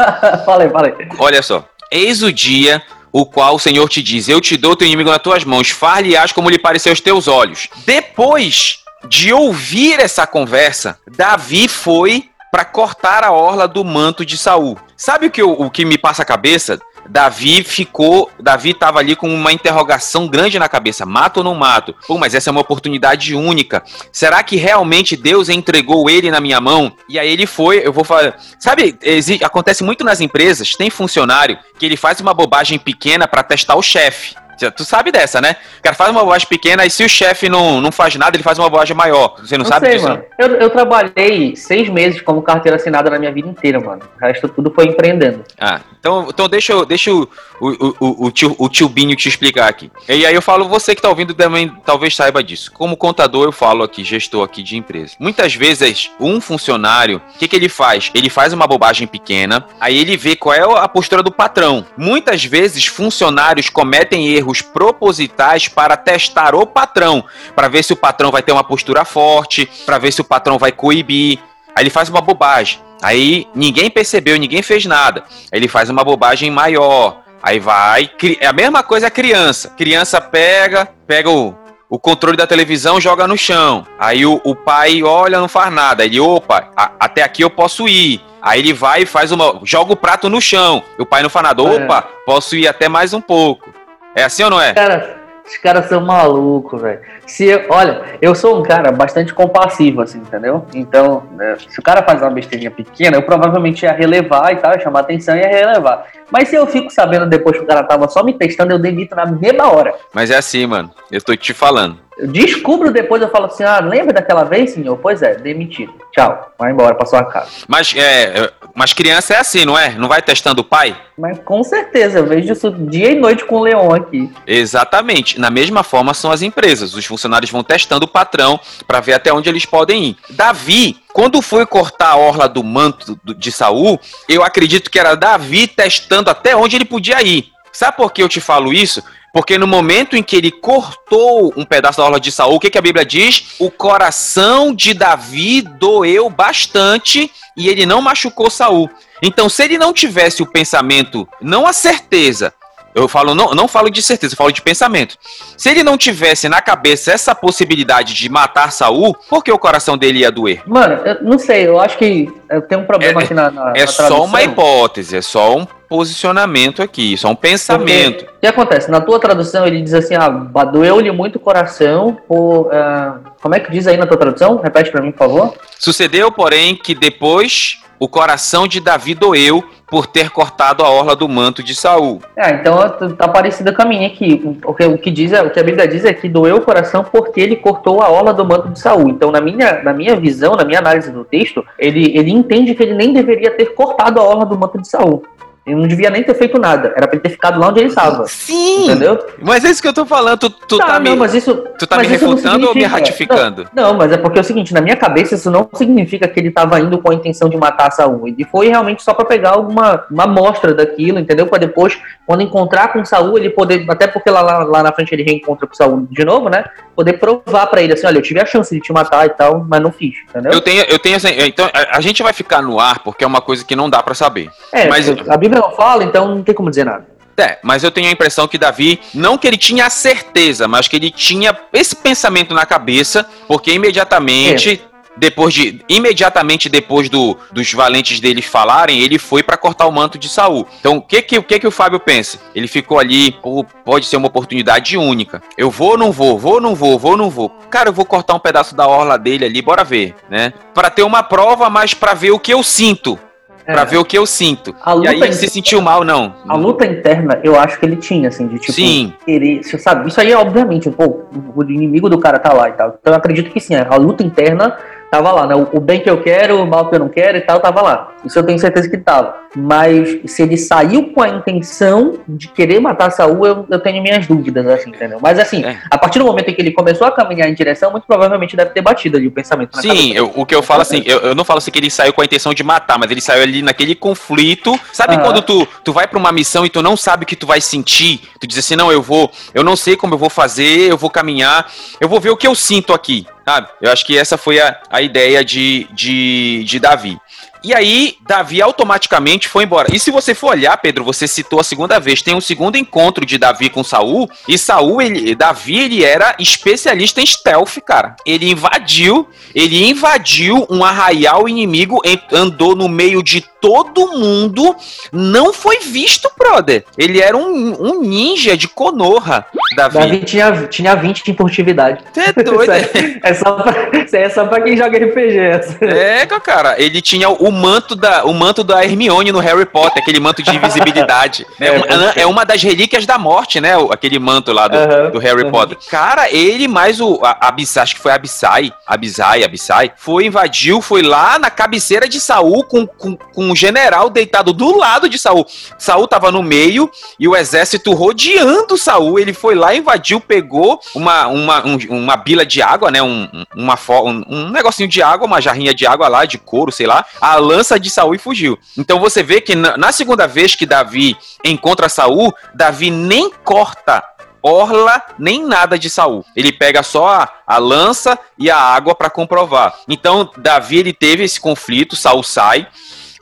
falei, 0.46 0.70
falei. 0.70 0.94
Olha 1.18 1.42
só. 1.42 1.68
Eis 1.90 2.22
o 2.22 2.32
dia 2.32 2.82
o 3.16 3.24
qual 3.24 3.54
o 3.54 3.60
Senhor 3.60 3.88
te 3.88 4.02
diz: 4.02 4.28
Eu 4.28 4.40
te 4.40 4.56
dou 4.56 4.74
teu 4.74 4.88
inimigo 4.88 5.08
nas 5.08 5.22
tuas 5.22 5.44
mãos, 5.44 5.70
far-lhe-ás 5.70 6.32
como 6.32 6.50
lhe 6.50 6.58
pareceu 6.58 6.90
aos 6.90 7.00
teus 7.00 7.28
olhos. 7.28 7.68
Depois 7.86 8.80
de 9.08 9.32
ouvir 9.32 10.00
essa 10.00 10.26
conversa, 10.26 10.98
Davi 11.16 11.68
foi 11.68 12.28
para 12.50 12.64
cortar 12.64 13.22
a 13.22 13.30
orla 13.30 13.68
do 13.68 13.84
manto 13.84 14.26
de 14.26 14.36
Saul. 14.36 14.76
Sabe 14.96 15.26
o 15.26 15.30
que, 15.30 15.42
o 15.42 15.70
que 15.70 15.84
me 15.84 15.96
passa 15.96 16.22
a 16.22 16.26
cabeça? 16.26 16.80
Davi 17.08 17.62
ficou. 17.64 18.30
Davi 18.40 18.70
estava 18.70 18.98
ali 18.98 19.14
com 19.16 19.32
uma 19.32 19.52
interrogação 19.52 20.26
grande 20.26 20.58
na 20.58 20.68
cabeça: 20.68 21.04
mato 21.06 21.38
ou 21.38 21.44
não 21.44 21.54
mato? 21.54 21.94
Pô, 22.06 22.18
mas 22.18 22.34
essa 22.34 22.50
é 22.50 22.52
uma 22.52 22.60
oportunidade 22.60 23.34
única. 23.34 23.82
Será 24.12 24.42
que 24.42 24.56
realmente 24.56 25.16
Deus 25.16 25.48
entregou 25.48 26.08
ele 26.08 26.30
na 26.30 26.40
minha 26.40 26.60
mão? 26.60 26.96
E 27.08 27.18
aí 27.18 27.30
ele 27.30 27.46
foi, 27.46 27.86
eu 27.86 27.92
vou 27.92 28.04
falar. 28.04 28.36
Sabe, 28.58 28.96
acontece 29.42 29.84
muito 29.84 30.04
nas 30.04 30.20
empresas, 30.20 30.72
tem 30.72 30.90
funcionário 30.90 31.58
que 31.78 31.86
ele 31.86 31.96
faz 31.96 32.20
uma 32.20 32.34
bobagem 32.34 32.78
pequena 32.78 33.26
para 33.26 33.42
testar 33.42 33.76
o 33.76 33.82
chefe. 33.82 34.34
Tu 34.74 34.84
sabe 34.84 35.10
dessa, 35.12 35.40
né? 35.40 35.56
O 35.78 35.82
cara 35.82 35.94
faz 35.94 36.10
uma 36.10 36.22
bobagem 36.22 36.48
pequena 36.48 36.84
e 36.84 36.90
se 36.90 37.04
o 37.04 37.08
chefe 37.08 37.48
não, 37.48 37.80
não 37.80 37.92
faz 37.92 38.14
nada, 38.16 38.36
ele 38.36 38.42
faz 38.42 38.58
uma 38.58 38.68
bobagem 38.68 38.96
maior. 38.96 39.36
Você 39.38 39.56
não, 39.56 39.64
não 39.64 39.70
sabe 39.70 39.86
sei, 39.86 39.94
disso? 39.96 40.08
Mano. 40.08 40.24
Eu, 40.38 40.48
eu 40.56 40.70
trabalhei 40.70 41.56
seis 41.56 41.88
meses 41.88 42.20
como 42.20 42.42
carteira 42.42 42.76
assinada 42.76 43.10
na 43.10 43.18
minha 43.18 43.32
vida 43.32 43.48
inteira, 43.48 43.80
mano. 43.80 44.02
O 44.16 44.20
resto 44.20 44.48
tudo 44.48 44.70
foi 44.70 44.86
empreendendo. 44.86 45.44
Ah, 45.58 45.80
então, 45.98 46.26
então 46.28 46.48
deixa, 46.48 46.72
eu, 46.72 46.84
deixa 46.84 47.10
o, 47.12 47.28
o, 47.60 47.94
o, 48.00 48.26
o, 48.26 48.30
tio, 48.30 48.54
o 48.58 48.68
tio 48.68 48.88
Binho 48.88 49.16
te 49.16 49.28
explicar 49.28 49.68
aqui. 49.68 49.90
E 50.08 50.26
aí 50.26 50.34
eu 50.34 50.42
falo, 50.42 50.68
você 50.68 50.94
que 50.94 51.02
tá 51.02 51.08
ouvindo 51.08 51.34
também 51.34 51.72
talvez 51.84 52.14
saiba 52.14 52.42
disso. 52.42 52.70
Como 52.72 52.96
contador, 52.96 53.44
eu 53.44 53.52
falo 53.52 53.82
aqui, 53.82 54.04
gestor 54.04 54.44
aqui 54.44 54.62
de 54.62 54.76
empresa. 54.76 55.14
Muitas 55.18 55.54
vezes, 55.54 56.10
um 56.20 56.40
funcionário, 56.40 57.22
o 57.34 57.38
que, 57.38 57.48
que 57.48 57.56
ele 57.56 57.68
faz? 57.68 58.10
Ele 58.14 58.28
faz 58.28 58.52
uma 58.52 58.66
bobagem 58.66 59.06
pequena, 59.06 59.66
aí 59.80 59.98
ele 59.98 60.16
vê 60.16 60.36
qual 60.36 60.54
é 60.54 60.62
a 60.78 60.88
postura 60.88 61.22
do 61.22 61.32
patrão. 61.32 61.84
Muitas 61.96 62.44
vezes, 62.44 62.86
funcionários 62.86 63.68
cometem 63.68 64.28
erros 64.28 64.43
erros 64.44 64.60
propositais 64.60 65.66
para 65.66 65.96
testar 65.96 66.54
o 66.54 66.66
patrão, 66.66 67.24
para 67.56 67.68
ver 67.68 67.82
se 67.82 67.92
o 67.92 67.96
patrão 67.96 68.30
vai 68.30 68.42
ter 68.42 68.52
uma 68.52 68.62
postura 68.62 69.04
forte, 69.04 69.68
para 69.86 69.98
ver 69.98 70.12
se 70.12 70.20
o 70.20 70.24
patrão 70.24 70.58
vai 70.58 70.70
coibir. 70.70 71.38
Aí 71.74 71.82
ele 71.82 71.90
faz 71.90 72.08
uma 72.08 72.20
bobagem. 72.20 72.78
Aí 73.02 73.48
ninguém 73.54 73.90
percebeu, 73.90 74.38
ninguém 74.38 74.62
fez 74.62 74.84
nada. 74.84 75.24
Aí 75.50 75.58
ele 75.58 75.68
faz 75.68 75.90
uma 75.90 76.04
bobagem 76.04 76.50
maior. 76.50 77.22
Aí 77.42 77.58
vai. 77.58 78.10
É 78.40 78.46
a 78.46 78.52
mesma 78.52 78.82
coisa 78.82 79.08
a 79.08 79.10
criança. 79.10 79.70
Criança 79.70 80.20
pega, 80.20 80.88
pega 81.06 81.28
o, 81.28 81.54
o 81.90 81.98
controle 81.98 82.36
da 82.36 82.46
televisão 82.46 83.00
joga 83.00 83.26
no 83.26 83.36
chão. 83.36 83.86
Aí 83.98 84.24
o, 84.24 84.40
o 84.44 84.54
pai 84.54 85.02
olha, 85.02 85.40
não 85.40 85.48
faz 85.48 85.72
nada. 85.72 86.04
Ele, 86.04 86.20
opa, 86.20 86.70
a, 86.76 86.92
até 87.00 87.22
aqui 87.22 87.42
eu 87.42 87.50
posso 87.50 87.88
ir. 87.88 88.22
Aí 88.40 88.60
ele 88.60 88.72
vai 88.72 89.02
e 89.02 89.06
faz 89.06 89.32
uma. 89.32 89.60
joga 89.64 89.92
o 89.92 89.96
prato 89.96 90.30
no 90.30 90.40
chão. 90.40 90.82
E 90.98 91.02
o 91.02 91.06
pai 91.06 91.22
não 91.22 91.30
faz 91.30 91.44
nada. 91.44 91.62
É. 91.62 91.84
Opa, 91.84 91.98
é. 91.98 92.24
posso 92.24 92.56
ir 92.56 92.68
até 92.68 92.88
mais 92.88 93.12
um 93.12 93.20
pouco. 93.20 93.83
É 94.14 94.24
assim 94.24 94.42
ou 94.42 94.50
não 94.50 94.60
é? 94.60 94.72
Cara, 94.72 95.24
os 95.46 95.56
caras 95.58 95.86
são 95.86 96.00
malucos, 96.00 96.80
velho. 96.80 97.00
Se 97.26 97.44
eu, 97.44 97.66
olha, 97.68 98.02
eu 98.22 98.34
sou 98.34 98.58
um 98.58 98.62
cara 98.62 98.90
bastante 98.90 99.34
compassivo, 99.34 100.00
assim, 100.00 100.18
entendeu? 100.18 100.64
Então, 100.74 101.24
né, 101.32 101.56
se 101.68 101.78
o 101.78 101.82
cara 101.82 102.02
faz 102.02 102.22
uma 102.22 102.30
besteirinha 102.30 102.70
pequena, 102.70 103.16
eu 103.16 103.22
provavelmente 103.22 103.84
ia 103.84 103.92
relevar 103.92 104.52
e 104.52 104.56
tal, 104.56 104.72
ia 104.72 104.80
chamar 104.80 105.00
atenção 105.00 105.36
e 105.36 105.40
ia 105.40 105.48
relevar. 105.48 106.06
Mas 106.30 106.48
se 106.48 106.56
eu 106.56 106.66
fico 106.66 106.90
sabendo 106.90 107.26
depois 107.26 107.58
que 107.58 107.62
o 107.62 107.66
cara 107.66 107.82
tava 107.82 108.08
só 108.08 108.22
me 108.22 108.32
testando, 108.32 108.72
eu 108.72 108.78
demito 108.78 109.14
na 109.14 109.26
mesma 109.26 109.70
hora. 109.70 109.94
Mas 110.14 110.30
é 110.30 110.36
assim, 110.36 110.66
mano. 110.66 110.90
Eu 111.10 111.20
tô 111.20 111.36
te 111.36 111.52
falando. 111.52 111.98
Eu 112.16 112.28
descubro 112.28 112.92
depois, 112.92 113.20
eu 113.20 113.28
falo 113.28 113.46
assim, 113.46 113.64
ah, 113.64 113.80
lembra 113.80 114.14
daquela 114.14 114.44
vez, 114.44 114.70
senhor? 114.70 114.96
Pois 114.96 115.20
é, 115.20 115.34
demitido. 115.34 115.92
Tchau, 116.12 116.52
vai 116.58 116.70
embora 116.70 116.94
pra 116.94 117.04
sua 117.04 117.24
casa. 117.24 117.50
Mas, 117.68 117.92
é, 117.96 118.50
mas 118.74 118.92
criança 118.92 119.34
é 119.34 119.38
assim, 119.38 119.64
não 119.64 119.78
é? 119.78 119.90
Não 119.90 120.08
vai 120.08 120.20
testando 120.20 120.62
o 120.62 120.64
pai? 120.64 120.96
Mas 121.16 121.38
com 121.38 121.62
certeza, 121.62 122.18
eu 122.18 122.26
vejo 122.26 122.52
isso 122.52 122.70
dia 122.72 123.12
e 123.12 123.14
noite 123.14 123.44
com 123.44 123.56
o 123.56 123.62
Leão 123.62 123.92
aqui. 123.94 124.28
Exatamente. 124.46 125.38
Na 125.38 125.48
mesma 125.48 125.84
forma 125.84 126.12
são 126.12 126.32
as 126.32 126.42
empresas. 126.42 126.94
Os 126.94 127.04
funcionários 127.04 127.50
vão 127.50 127.62
testando 127.62 128.04
o 128.04 128.08
patrão 128.08 128.58
para 128.86 129.00
ver 129.00 129.14
até 129.14 129.32
onde 129.32 129.48
eles 129.48 129.64
podem 129.64 130.04
ir. 130.06 130.16
Davi, 130.30 130.98
quando 131.12 131.40
foi 131.40 131.64
cortar 131.64 132.10
a 132.10 132.16
orla 132.16 132.48
do 132.48 132.64
manto 132.64 133.18
de 133.36 133.52
Saul, 133.52 134.00
eu 134.28 134.42
acredito 134.42 134.90
que 134.90 134.98
era 134.98 135.14
Davi 135.14 135.68
testando 135.68 136.28
até 136.28 136.56
onde 136.56 136.74
ele 136.74 136.84
podia 136.84 137.22
ir. 137.22 137.52
Sabe 137.72 137.96
por 137.96 138.12
que 138.12 138.22
eu 138.22 138.28
te 138.28 138.40
falo 138.40 138.72
isso? 138.72 139.02
Porque 139.34 139.58
no 139.58 139.66
momento 139.66 140.16
em 140.16 140.22
que 140.22 140.36
ele 140.36 140.52
cortou 140.52 141.52
um 141.56 141.64
pedaço 141.64 141.98
da 141.98 142.04
orla 142.04 142.20
de 142.20 142.30
Saul, 142.30 142.54
o 142.54 142.60
que, 142.60 142.70
que 142.70 142.78
a 142.78 142.80
Bíblia 142.80 143.04
diz? 143.04 143.56
O 143.58 143.68
coração 143.68 144.72
de 144.72 144.94
Davi 144.94 145.60
doeu 145.60 146.30
bastante 146.30 147.28
e 147.56 147.68
ele 147.68 147.84
não 147.84 148.00
machucou 148.00 148.48
Saul. 148.48 148.88
Então, 149.20 149.48
se 149.48 149.64
ele 149.64 149.76
não 149.76 149.92
tivesse 149.92 150.40
o 150.40 150.46
pensamento, 150.46 151.28
não 151.40 151.66
a 151.66 151.72
certeza, 151.72 152.54
eu 152.94 153.08
falo, 153.08 153.34
não, 153.34 153.50
não 153.50 153.66
falo 153.66 153.90
de 153.90 154.00
certeza, 154.00 154.34
eu 154.34 154.36
falo 154.36 154.52
de 154.52 154.62
pensamento. 154.62 155.16
Se 155.56 155.68
ele 155.68 155.82
não 155.82 155.98
tivesse 155.98 156.48
na 156.48 156.62
cabeça 156.62 157.12
essa 157.12 157.34
possibilidade 157.34 158.14
de 158.14 158.28
matar 158.28 158.70
Saul, 158.70 159.16
por 159.28 159.42
que 159.42 159.50
o 159.50 159.58
coração 159.58 159.98
dele 159.98 160.20
ia 160.20 160.30
doer? 160.30 160.62
Mano, 160.66 160.94
eu 161.04 161.22
não 161.22 161.38
sei, 161.38 161.66
eu 161.66 161.80
acho 161.80 161.98
que 161.98 162.32
eu 162.48 162.62
tenho 162.62 162.82
um 162.82 162.84
problema 162.84 163.20
é, 163.20 163.24
aqui 163.24 163.34
na, 163.34 163.50
na 163.50 163.72
É 163.74 163.80
na 163.80 163.86
só 163.86 164.24
uma 164.24 164.42
hipótese, 164.42 165.16
é 165.16 165.22
só 165.22 165.56
um 165.56 165.66
posicionamento 165.88 166.82
aqui, 166.82 167.16
só 167.16 167.28
um 167.28 167.34
pensamento. 167.34 168.24
o 168.24 168.40
que 168.40 168.46
acontece? 168.46 168.90
Na 168.90 169.00
tua 169.00 169.18
tradução 169.18 169.66
ele 169.66 169.80
diz 169.82 169.94
assim, 169.94 170.14
ah, 170.14 170.28
doeu-lhe 170.28 171.10
muito 171.10 171.36
o 171.36 171.40
coração 171.40 172.16
por... 172.28 172.66
Uh, 172.66 173.34
como 173.40 173.54
é 173.54 173.60
que 173.60 173.70
diz 173.70 173.86
aí 173.86 173.96
na 173.96 174.06
tua 174.06 174.16
tradução? 174.16 174.56
Repete 174.56 174.90
para 174.90 175.02
mim, 175.02 175.12
por 175.12 175.18
favor. 175.18 175.54
Sucedeu, 175.78 176.32
porém, 176.32 176.74
que 176.74 176.94
depois 176.94 177.78
o 178.04 178.08
coração 178.08 178.68
de 178.68 178.80
Davi 178.80 179.14
doeu 179.14 179.64
por 179.86 180.06
ter 180.06 180.28
cortado 180.28 180.84
a 180.84 180.90
orla 180.90 181.16
do 181.16 181.26
manto 181.26 181.62
de 181.62 181.74
Saul. 181.74 182.20
É, 182.36 182.50
então 182.50 182.76
tá 183.16 183.26
parecida 183.26 183.72
com 183.72 183.80
a 183.80 183.86
minha 183.86 184.08
aqui. 184.08 184.58
O 184.62 184.74
que, 184.74 184.84
o 184.84 184.98
que 184.98 185.10
diz, 185.10 185.32
é, 185.32 185.40
o 185.40 185.48
que 185.48 185.58
a 185.58 185.62
Bíblia 185.62 185.88
diz 185.88 186.04
é 186.04 186.12
que 186.12 186.28
doeu 186.28 186.56
o 186.56 186.60
coração 186.60 187.02
porque 187.02 187.40
ele 187.40 187.56
cortou 187.56 188.02
a 188.02 188.10
orla 188.10 188.34
do 188.34 188.44
manto 188.44 188.68
de 188.68 188.78
Saul. 188.78 189.08
Então, 189.08 189.30
na 189.30 189.40
minha, 189.40 189.82
na 189.82 189.94
minha 189.94 190.16
visão, 190.16 190.54
na 190.54 190.66
minha 190.66 190.80
análise 190.80 191.10
do 191.10 191.24
texto, 191.24 191.64
ele, 191.78 192.14
ele 192.14 192.30
entende 192.30 192.74
que 192.74 192.82
ele 192.82 192.92
nem 192.92 193.14
deveria 193.14 193.50
ter 193.52 193.72
cortado 193.72 194.20
a 194.20 194.22
orla 194.22 194.44
do 194.44 194.58
manto 194.58 194.78
de 194.78 194.86
Saul. 194.86 195.22
Ele 195.66 195.76
não 195.76 195.88
devia 195.88 196.10
nem 196.10 196.22
ter 196.22 196.34
feito 196.34 196.58
nada. 196.58 196.92
Era 196.94 197.06
pra 197.06 197.16
ele 197.16 197.22
ter 197.22 197.30
ficado 197.30 197.58
lá 197.58 197.68
onde 197.68 197.80
ele 197.80 197.88
estava. 197.88 198.26
Sim! 198.26 198.84
Entendeu? 198.84 199.18
Mas 199.42 199.64
é 199.64 199.70
isso 199.70 199.80
que 199.80 199.88
eu 199.88 199.94
tô 199.94 200.04
falando. 200.04 200.38
Tu, 200.38 200.50
tu 200.50 200.78
tá, 200.78 200.86
tá 200.86 201.00
não, 201.00 201.12
me, 201.12 201.16
mas 201.16 201.34
isso, 201.34 201.54
tu 201.78 201.86
tá 201.86 201.98
me 201.98 202.06
refutando 202.06 202.68
ou 202.68 202.74
me 202.74 202.84
ratificando? 202.84 203.66
Não, 203.74 203.84
não, 203.84 203.94
mas 203.94 204.12
é 204.12 204.18
porque 204.18 204.38
é 204.38 204.42
o 204.42 204.44
seguinte, 204.44 204.74
na 204.74 204.80
minha 204.80 204.96
cabeça 204.96 205.34
isso 205.34 205.50
não 205.50 205.68
significa 205.74 206.28
que 206.28 206.38
ele 206.38 206.50
tava 206.50 206.78
indo 206.80 206.98
com 206.98 207.10
a 207.10 207.14
intenção 207.14 207.48
de 207.48 207.56
matar 207.56 207.90
Saul. 207.90 208.28
Ele 208.28 208.44
foi 208.44 208.68
realmente 208.68 209.02
só 209.02 209.14
para 209.14 209.24
pegar 209.24 209.50
alguma 209.50 210.04
uma 210.10 210.24
amostra 210.24 210.74
daquilo, 210.74 211.18
entendeu? 211.18 211.46
Para 211.46 211.58
depois, 211.58 211.98
quando 212.26 212.42
encontrar 212.42 212.92
com 212.92 213.04
Saul, 213.04 213.38
ele 213.38 213.50
poder, 213.50 213.84
até 213.88 214.06
porque 214.06 214.30
lá, 214.30 214.42
lá, 214.42 214.58
lá 214.64 214.82
na 214.82 214.92
frente 214.92 215.12
ele 215.12 215.22
reencontra 215.22 215.66
com 215.66 215.74
Saul 215.74 216.06
de 216.10 216.24
novo, 216.24 216.48
né? 216.48 216.64
Poder 216.94 217.14
provar 217.14 217.66
para 217.66 217.82
ele 217.82 217.92
assim, 217.92 218.06
olha, 218.06 218.18
eu 218.18 218.22
tive 218.22 218.40
a 218.40 218.46
chance 218.46 218.74
de 218.74 218.80
te 218.80 218.92
matar 218.92 219.26
e 219.26 219.30
tal, 219.30 219.64
mas 219.68 219.80
não 219.80 219.90
fiz, 219.90 220.14
entendeu? 220.28 220.52
Eu 220.52 220.60
tenho, 220.60 220.84
eu 220.84 220.98
tenho 220.98 221.16
assim, 221.16 221.28
então 221.38 221.68
a, 221.72 221.96
a 221.96 222.00
gente 222.00 222.22
vai 222.22 222.32
ficar 222.32 222.62
no 222.62 222.78
ar 222.78 223.00
porque 223.00 223.24
é 223.24 223.26
uma 223.26 223.40
coisa 223.40 223.64
que 223.64 223.74
não 223.74 223.90
dá 223.90 224.02
para 224.02 224.14
saber. 224.14 224.50
É, 224.72 224.88
mas 224.88 225.08
a 225.28 225.36
Bíblia 225.36 225.53
não 225.54 225.70
fala, 225.72 226.04
então 226.04 226.28
não 226.34 226.42
tem 226.42 226.54
como 226.54 226.70
dizer 226.70 226.84
nada. 226.84 227.06
É, 227.36 227.58
mas 227.62 227.82
eu 227.82 227.90
tenho 227.90 228.08
a 228.08 228.12
impressão 228.12 228.46
que 228.46 228.56
Davi, 228.56 229.00
não 229.12 229.36
que 229.36 229.46
ele 229.46 229.56
tinha 229.56 229.86
a 229.86 229.90
certeza, 229.90 230.68
mas 230.68 230.86
que 230.86 230.94
ele 230.94 231.10
tinha 231.10 231.56
esse 231.72 231.96
pensamento 231.96 232.54
na 232.54 232.64
cabeça, 232.64 233.26
porque 233.48 233.72
imediatamente 233.72 234.80
é 234.90 234.94
depois 235.16 235.54
de 235.54 235.80
imediatamente 235.88 236.68
depois 236.68 237.08
do, 237.08 237.36
dos 237.52 237.72
valentes 237.72 238.20
dele 238.20 238.42
falarem, 238.42 239.00
ele 239.00 239.18
foi 239.18 239.42
para 239.42 239.56
cortar 239.56 239.86
o 239.86 239.92
manto 239.92 240.18
de 240.18 240.28
Saul. 240.28 240.66
Então, 240.80 240.96
o 240.96 241.02
que 241.02 241.22
que, 241.22 241.38
o 241.38 241.42
que 241.42 241.58
que 241.58 241.66
o 241.66 241.70
Fábio 241.70 242.00
pensa? 242.00 242.38
Ele 242.54 242.66
ficou 242.66 242.98
ali, 242.98 243.36
pode 243.84 244.06
ser 244.06 244.16
uma 244.16 244.26
oportunidade 244.26 244.96
única. 244.96 245.42
Eu 245.56 245.70
vou 245.70 245.92
ou 245.92 245.98
não 245.98 246.10
vou, 246.10 246.38
vou 246.38 246.54
ou 246.54 246.60
não 246.60 246.74
vou, 246.74 246.98
vou 246.98 247.12
ou 247.12 247.16
não 247.16 247.30
vou. 247.30 247.50
Cara, 247.70 247.88
eu 247.88 247.92
vou 247.92 248.04
cortar 248.04 248.34
um 248.34 248.40
pedaço 248.40 248.74
da 248.74 248.86
orla 248.86 249.18
dele 249.18 249.44
ali, 249.44 249.62
bora 249.62 249.84
ver, 249.84 250.14
né? 250.28 250.52
Para 250.74 250.90
ter 250.90 251.02
uma 251.02 251.22
prova, 251.22 251.70
mas 251.70 251.94
para 251.94 252.14
ver 252.14 252.32
o 252.32 252.38
que 252.38 252.52
eu 252.52 252.62
sinto. 252.62 253.18
É. 253.66 253.72
Pra 253.72 253.84
ver 253.84 253.96
o 253.96 254.04
que 254.04 254.16
eu 254.16 254.26
sinto. 254.26 254.74
e 255.02 255.08
aí 255.08 255.20
ele 255.20 255.32
se 255.32 255.48
sentiu 255.48 255.80
mal, 255.80 256.04
não. 256.04 256.34
A 256.46 256.54
luta 256.54 256.84
interna, 256.84 257.40
eu 257.42 257.58
acho 257.58 257.78
que 257.78 257.86
ele 257.86 257.96
tinha, 257.96 258.28
assim, 258.28 258.46
de 258.46 258.58
tipo, 258.58 258.72
sim. 258.72 259.12
querer. 259.24 259.62
Você 259.62 259.78
sabe, 259.78 260.08
isso 260.08 260.20
aí 260.20 260.32
é 260.32 260.36
obviamente, 260.36 260.90
pô, 260.90 261.22
o 261.54 261.62
inimigo 261.64 262.10
do 262.10 262.18
cara 262.18 262.38
tá 262.38 262.52
lá 262.52 262.68
e 262.68 262.72
tal. 262.72 262.96
Então 263.00 263.12
eu 263.12 263.16
acredito 263.16 263.50
que 263.50 263.60
sim, 263.60 263.74
a 263.74 263.96
luta 263.96 264.22
interna 264.22 264.76
tava 265.14 265.30
lá, 265.30 265.46
né? 265.46 265.54
O, 265.54 265.80
bem 265.80 266.00
que 266.00 266.10
eu 266.10 266.20
quero, 266.20 266.60
o 266.60 266.66
mal 266.66 266.88
que 266.88 266.96
eu 266.96 266.98
não 266.98 267.08
quero 267.08 267.38
e 267.38 267.40
tal, 267.40 267.60
tava 267.60 267.80
lá. 267.80 268.14
Isso 268.24 268.36
eu 268.36 268.42
tenho 268.42 268.58
certeza 268.58 268.88
que 268.88 268.96
tava. 268.98 269.36
Mas 269.54 270.18
se 270.26 270.42
ele 270.42 270.56
saiu 270.56 271.12
com 271.12 271.22
a 271.22 271.28
intenção 271.28 272.18
de 272.26 272.48
querer 272.48 272.80
matar 272.80 273.10
Saul, 273.10 273.46
eu, 273.46 273.66
eu 273.70 273.78
tenho 273.78 274.02
minhas 274.02 274.26
dúvidas, 274.26 274.66
assim, 274.66 274.90
entendeu? 274.90 275.18
Mas 275.22 275.38
assim, 275.38 275.64
é. 275.64 275.78
a 275.88 275.96
partir 275.96 276.18
do 276.18 276.24
momento 276.24 276.48
em 276.48 276.54
que 276.54 276.60
ele 276.60 276.72
começou 276.72 277.06
a 277.06 277.12
caminhar 277.12 277.48
em 277.48 277.54
direção, 277.54 277.92
muito 277.92 278.04
provavelmente 278.06 278.56
deve 278.56 278.70
ter 278.70 278.82
batido 278.82 279.16
ali 279.16 279.28
o 279.28 279.30
pensamento. 279.30 279.80
Sim, 279.80 280.12
eu, 280.12 280.32
o 280.34 280.44
que 280.44 280.54
eu 280.54 280.62
falo 280.62 280.82
assim, 280.82 281.02
eu, 281.06 281.20
eu, 281.20 281.34
não 281.34 281.44
falo 281.44 281.58
assim 281.58 281.70
que 281.70 281.78
ele 281.78 281.90
saiu 281.90 282.12
com 282.12 282.22
a 282.22 282.24
intenção 282.24 282.52
de 282.52 282.64
matar, 282.64 282.98
mas 282.98 283.10
ele 283.10 283.20
saiu 283.20 283.44
ali 283.44 283.62
naquele 283.62 283.94
conflito. 283.94 284.78
Sabe 284.92 285.16
quando 285.18 285.42
tu, 285.42 285.66
tu 285.84 285.92
vai 285.92 286.08
para 286.08 286.18
uma 286.18 286.32
missão 286.32 286.66
e 286.66 286.70
tu 286.70 286.82
não 286.82 286.96
sabe 286.96 287.22
o 287.22 287.26
que 287.26 287.36
tu 287.36 287.46
vai 287.46 287.60
sentir? 287.60 288.22
Tu 288.40 288.48
diz 288.48 288.58
assim, 288.58 288.74
não, 288.74 288.90
eu 288.90 289.00
vou, 289.00 289.30
eu 289.54 289.62
não 289.62 289.76
sei 289.76 289.96
como 289.96 290.14
eu 290.14 290.18
vou 290.18 290.30
fazer, 290.30 290.90
eu 290.90 290.96
vou 290.96 291.10
caminhar, 291.10 291.70
eu 292.00 292.08
vou 292.08 292.18
ver 292.18 292.30
o 292.30 292.36
que 292.36 292.46
eu 292.46 292.54
sinto 292.54 292.92
aqui. 292.92 293.24
Sabe? 293.44 293.68
Eu 293.80 293.92
acho 293.92 294.06
que 294.06 294.16
essa 294.16 294.38
foi 294.38 294.60
a, 294.60 294.80
a 294.88 295.02
ideia 295.02 295.44
de, 295.44 295.86
de, 295.92 296.64
de 296.64 296.78
Davi. 296.78 297.18
E 297.64 297.72
aí, 297.72 298.18
Davi 298.26 298.60
automaticamente 298.60 299.48
foi 299.48 299.64
embora. 299.64 299.88
E 299.90 299.98
se 299.98 300.10
você 300.10 300.34
for 300.34 300.50
olhar, 300.50 300.76
Pedro, 300.76 301.02
você 301.02 301.26
citou 301.26 301.58
a 301.58 301.64
segunda 301.64 301.98
vez, 301.98 302.20
tem 302.20 302.34
um 302.34 302.40
segundo 302.40 302.76
encontro 302.76 303.24
de 303.24 303.38
Davi 303.38 303.70
com 303.70 303.82
Saul, 303.82 304.28
e 304.46 304.58
Saul, 304.58 305.00
ele, 305.00 305.34
Davi, 305.34 305.78
ele 305.78 306.04
era 306.04 306.36
especialista 306.38 307.22
em 307.22 307.26
stealth, 307.26 307.80
cara. 307.86 308.16
Ele 308.26 308.50
invadiu, 308.50 309.26
ele 309.54 309.88
invadiu 309.88 310.66
um 310.68 310.84
arraial 310.84 311.48
inimigo, 311.48 312.02
andou 312.30 312.76
no 312.76 312.86
meio 312.86 313.22
de 313.22 313.42
todo 313.64 314.18
mundo, 314.18 314.76
não 315.10 315.50
foi 315.54 315.78
visto, 315.78 316.30
brother. 316.36 316.84
Ele 316.98 317.18
era 317.18 317.34
um, 317.34 317.74
um 317.80 318.02
ninja 318.02 318.58
de 318.58 318.68
Konoha. 318.68 319.46
Davi. 319.74 319.98
Davi 319.98 320.18
tinha, 320.20 320.52
tinha 320.66 320.94
20 320.94 321.24
de 321.24 321.32
furtividade. 321.34 322.04
Você 322.12 322.20
é 322.20 322.42
doido, 322.42 322.70
é, 322.70 323.20
é, 323.22 323.32
só 323.32 323.52
pra, 323.52 323.74
é 324.12 324.28
só 324.28 324.46
pra 324.46 324.60
quem 324.60 324.76
joga 324.76 324.98
RPG. 324.98 325.38
É, 325.80 326.26
cara, 326.26 326.74
ele 326.78 327.00
tinha 327.00 327.30
o 327.30 327.50
manto 327.50 327.96
da, 327.96 328.26
o 328.26 328.34
manto 328.34 328.62
da 328.62 328.84
Hermione 328.84 329.32
no 329.32 329.38
Harry 329.38 329.64
Potter, 329.64 330.02
aquele 330.02 330.20
manto 330.20 330.42
de 330.42 330.54
invisibilidade. 330.54 331.46
é, 331.58 331.68
é, 331.68 332.22
é, 332.22 332.26
uma 332.26 332.44
das 332.44 332.62
relíquias 332.62 333.06
da 333.06 333.16
morte, 333.16 333.62
né? 333.62 333.72
Aquele 333.90 334.18
manto 334.18 334.52
lá 334.52 334.68
do, 334.68 334.76
uhum, 334.76 335.10
do 335.12 335.18
Harry 335.18 335.44
uhum. 335.44 335.50
Potter. 335.50 335.78
Cara, 335.88 336.30
ele 336.30 336.68
mais 336.68 337.00
o. 337.00 337.18
A, 337.24 337.48
a, 337.48 337.82
acho 337.82 337.94
que 337.94 338.02
foi 338.02 338.12
Abissai. 338.12 338.70
Abissai, 338.86 339.42
Abissai. 339.42 339.92
Foi, 339.96 340.26
invadiu, 340.26 340.82
foi 340.82 341.00
lá 341.00 341.38
na 341.38 341.48
cabeceira 341.48 342.06
de 342.06 342.20
Saul 342.20 342.62
com, 342.64 342.86
com, 342.86 343.16
com 343.16 343.53
um 343.54 343.56
general 343.56 344.10
deitado 344.10 344.52
do 344.52 344.76
lado 344.76 345.08
de 345.08 345.16
Saul. 345.16 345.46
Saul 345.78 346.08
tava 346.08 346.32
no 346.32 346.42
meio 346.42 346.90
e 347.18 347.28
o 347.28 347.36
exército 347.36 347.92
rodeando 347.92 348.76
Saul. 348.76 349.20
Ele 349.20 349.32
foi 349.32 349.54
lá, 349.54 349.72
invadiu, 349.72 350.20
pegou 350.20 350.80
uma, 350.92 351.28
uma, 351.28 351.64
um, 351.64 351.78
uma 351.90 352.16
bila 352.16 352.44
de 352.44 352.60
água, 352.60 352.90
né? 352.90 353.00
Um, 353.00 353.28
uma, 353.54 353.78
um, 354.02 354.24
um 354.28 354.50
negocinho 354.50 354.88
de 354.88 355.00
água, 355.00 355.26
uma 355.26 355.40
jarrinha 355.40 355.72
de 355.72 355.86
água 355.86 356.08
lá, 356.08 356.24
de 356.24 356.36
couro, 356.36 356.72
sei 356.72 356.86
lá. 356.86 357.06
A 357.20 357.36
lança 357.36 357.78
de 357.78 357.88
Saul 357.88 358.16
e 358.16 358.18
fugiu. 358.18 358.58
Então 358.76 358.98
você 358.98 359.22
vê 359.22 359.40
que 359.40 359.54
na, 359.54 359.76
na 359.76 359.92
segunda 359.92 360.26
vez 360.26 360.56
que 360.56 360.66
Davi 360.66 361.16
encontra 361.44 361.88
Saul, 361.88 362.34
Davi 362.52 362.90
nem 362.90 363.30
corta 363.44 364.02
orla 364.46 365.02
nem 365.18 365.42
nada 365.42 365.78
de 365.78 365.88
Saul. 365.88 366.22
Ele 366.36 366.52
pega 366.52 366.82
só 366.82 367.08
a, 367.08 367.32
a 367.46 367.56
lança 367.56 368.18
e 368.38 368.50
a 368.50 368.58
água 368.58 368.94
para 368.94 369.08
comprovar. 369.08 369.74
Então 369.88 370.30
Davi 370.36 370.76
ele 370.76 370.92
teve 370.92 371.24
esse 371.24 371.40
conflito, 371.40 371.96
Saul 371.96 372.22
sai 372.22 372.68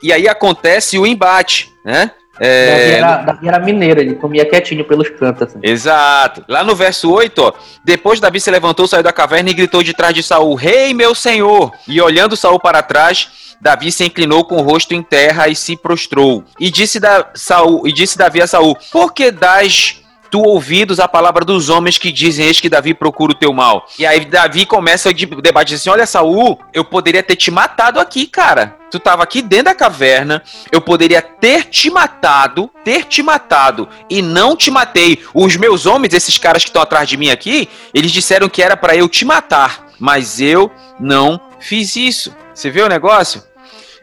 e 0.03 0.11
aí 0.11 0.27
acontece 0.27 0.99
o 0.99 1.07
embate, 1.07 1.73
né? 1.83 2.11
É... 2.39 2.67
Davi, 2.67 2.91
era, 2.91 3.17
Davi 3.17 3.47
era 3.47 3.59
mineiro, 3.59 4.01
ele 4.01 4.15
comia 4.15 4.45
quietinho 4.45 4.83
pelos 4.83 5.09
cantos. 5.09 5.43
Assim. 5.49 5.59
Exato. 5.61 6.43
Lá 6.47 6.63
no 6.63 6.75
verso 6.75 7.11
8, 7.11 7.39
ó, 7.39 7.53
depois 7.85 8.19
Davi 8.19 8.39
se 8.39 8.49
levantou, 8.51 8.87
saiu 8.87 9.03
da 9.03 9.13
caverna 9.13 9.51
e 9.51 9.53
gritou 9.53 9.83
de 9.83 9.93
trás 9.93 10.13
de 10.13 10.23
Saul: 10.23 10.55
Rei, 10.55 10.93
meu 10.93 11.13
senhor! 11.13 11.71
E 11.87 12.01
olhando 12.01 12.35
Saul 12.35 12.59
para 12.59 12.81
trás, 12.81 13.55
Davi 13.61 13.91
se 13.91 14.03
inclinou 14.03 14.43
com 14.45 14.57
o 14.57 14.61
rosto 14.61 14.93
em 14.93 15.01
terra 15.03 15.47
e 15.47 15.55
se 15.55 15.77
prostrou. 15.77 16.43
E 16.59 16.69
disse, 16.69 16.99
da, 16.99 17.27
Saul, 17.33 17.87
e 17.87 17.93
disse 17.93 18.17
Davi 18.17 18.41
a 18.41 18.47
Saul: 18.47 18.75
Por 18.91 19.13
que 19.13 19.31
das 19.31 20.02
tu 20.33 20.41
ouvidos 20.41 20.99
a 20.99 21.07
palavra 21.07 21.45
dos 21.45 21.69
homens 21.69 21.99
que 21.99 22.11
dizem 22.11 22.47
eis 22.47 22.59
que 22.59 22.67
Davi 22.67 22.95
procura 22.95 23.33
o 23.33 23.35
teu 23.35 23.53
mal? 23.53 23.85
E 23.99 24.03
aí 24.03 24.25
Davi 24.25 24.65
começa 24.65 25.11
o 25.11 25.41
debate 25.43 25.75
assim: 25.75 25.91
Olha, 25.91 26.07
Saul, 26.07 26.59
eu 26.73 26.83
poderia 26.83 27.21
ter 27.21 27.35
te 27.35 27.51
matado 27.51 27.99
aqui, 27.99 28.25
cara. 28.25 28.75
Tu 28.89 28.99
tava 28.99 29.21
aqui 29.21 29.43
dentro 29.43 29.65
da 29.65 29.75
caverna, 29.75 30.41
eu 30.71 30.81
poderia 30.81 31.21
ter 31.21 31.65
te 31.65 31.87
matado, 31.91 32.67
ter 32.83 33.05
te 33.05 33.21
matado 33.21 33.87
e 34.09 34.23
não 34.23 34.55
te 34.55 34.71
matei. 34.71 35.21
Os 35.35 35.55
meus 35.55 35.85
homens, 35.85 36.15
esses 36.15 36.35
caras 36.39 36.63
que 36.63 36.69
estão 36.71 36.81
atrás 36.81 37.07
de 37.07 37.15
mim 37.15 37.29
aqui, 37.29 37.69
eles 37.93 38.11
disseram 38.11 38.49
que 38.49 38.63
era 38.63 38.75
para 38.75 38.95
eu 38.95 39.07
te 39.07 39.23
matar, 39.23 39.85
mas 39.99 40.41
eu 40.41 40.71
não 40.99 41.39
fiz 41.59 41.95
isso. 41.95 42.35
Você 42.55 42.71
vê 42.71 42.81
o 42.81 42.89
negócio? 42.89 43.43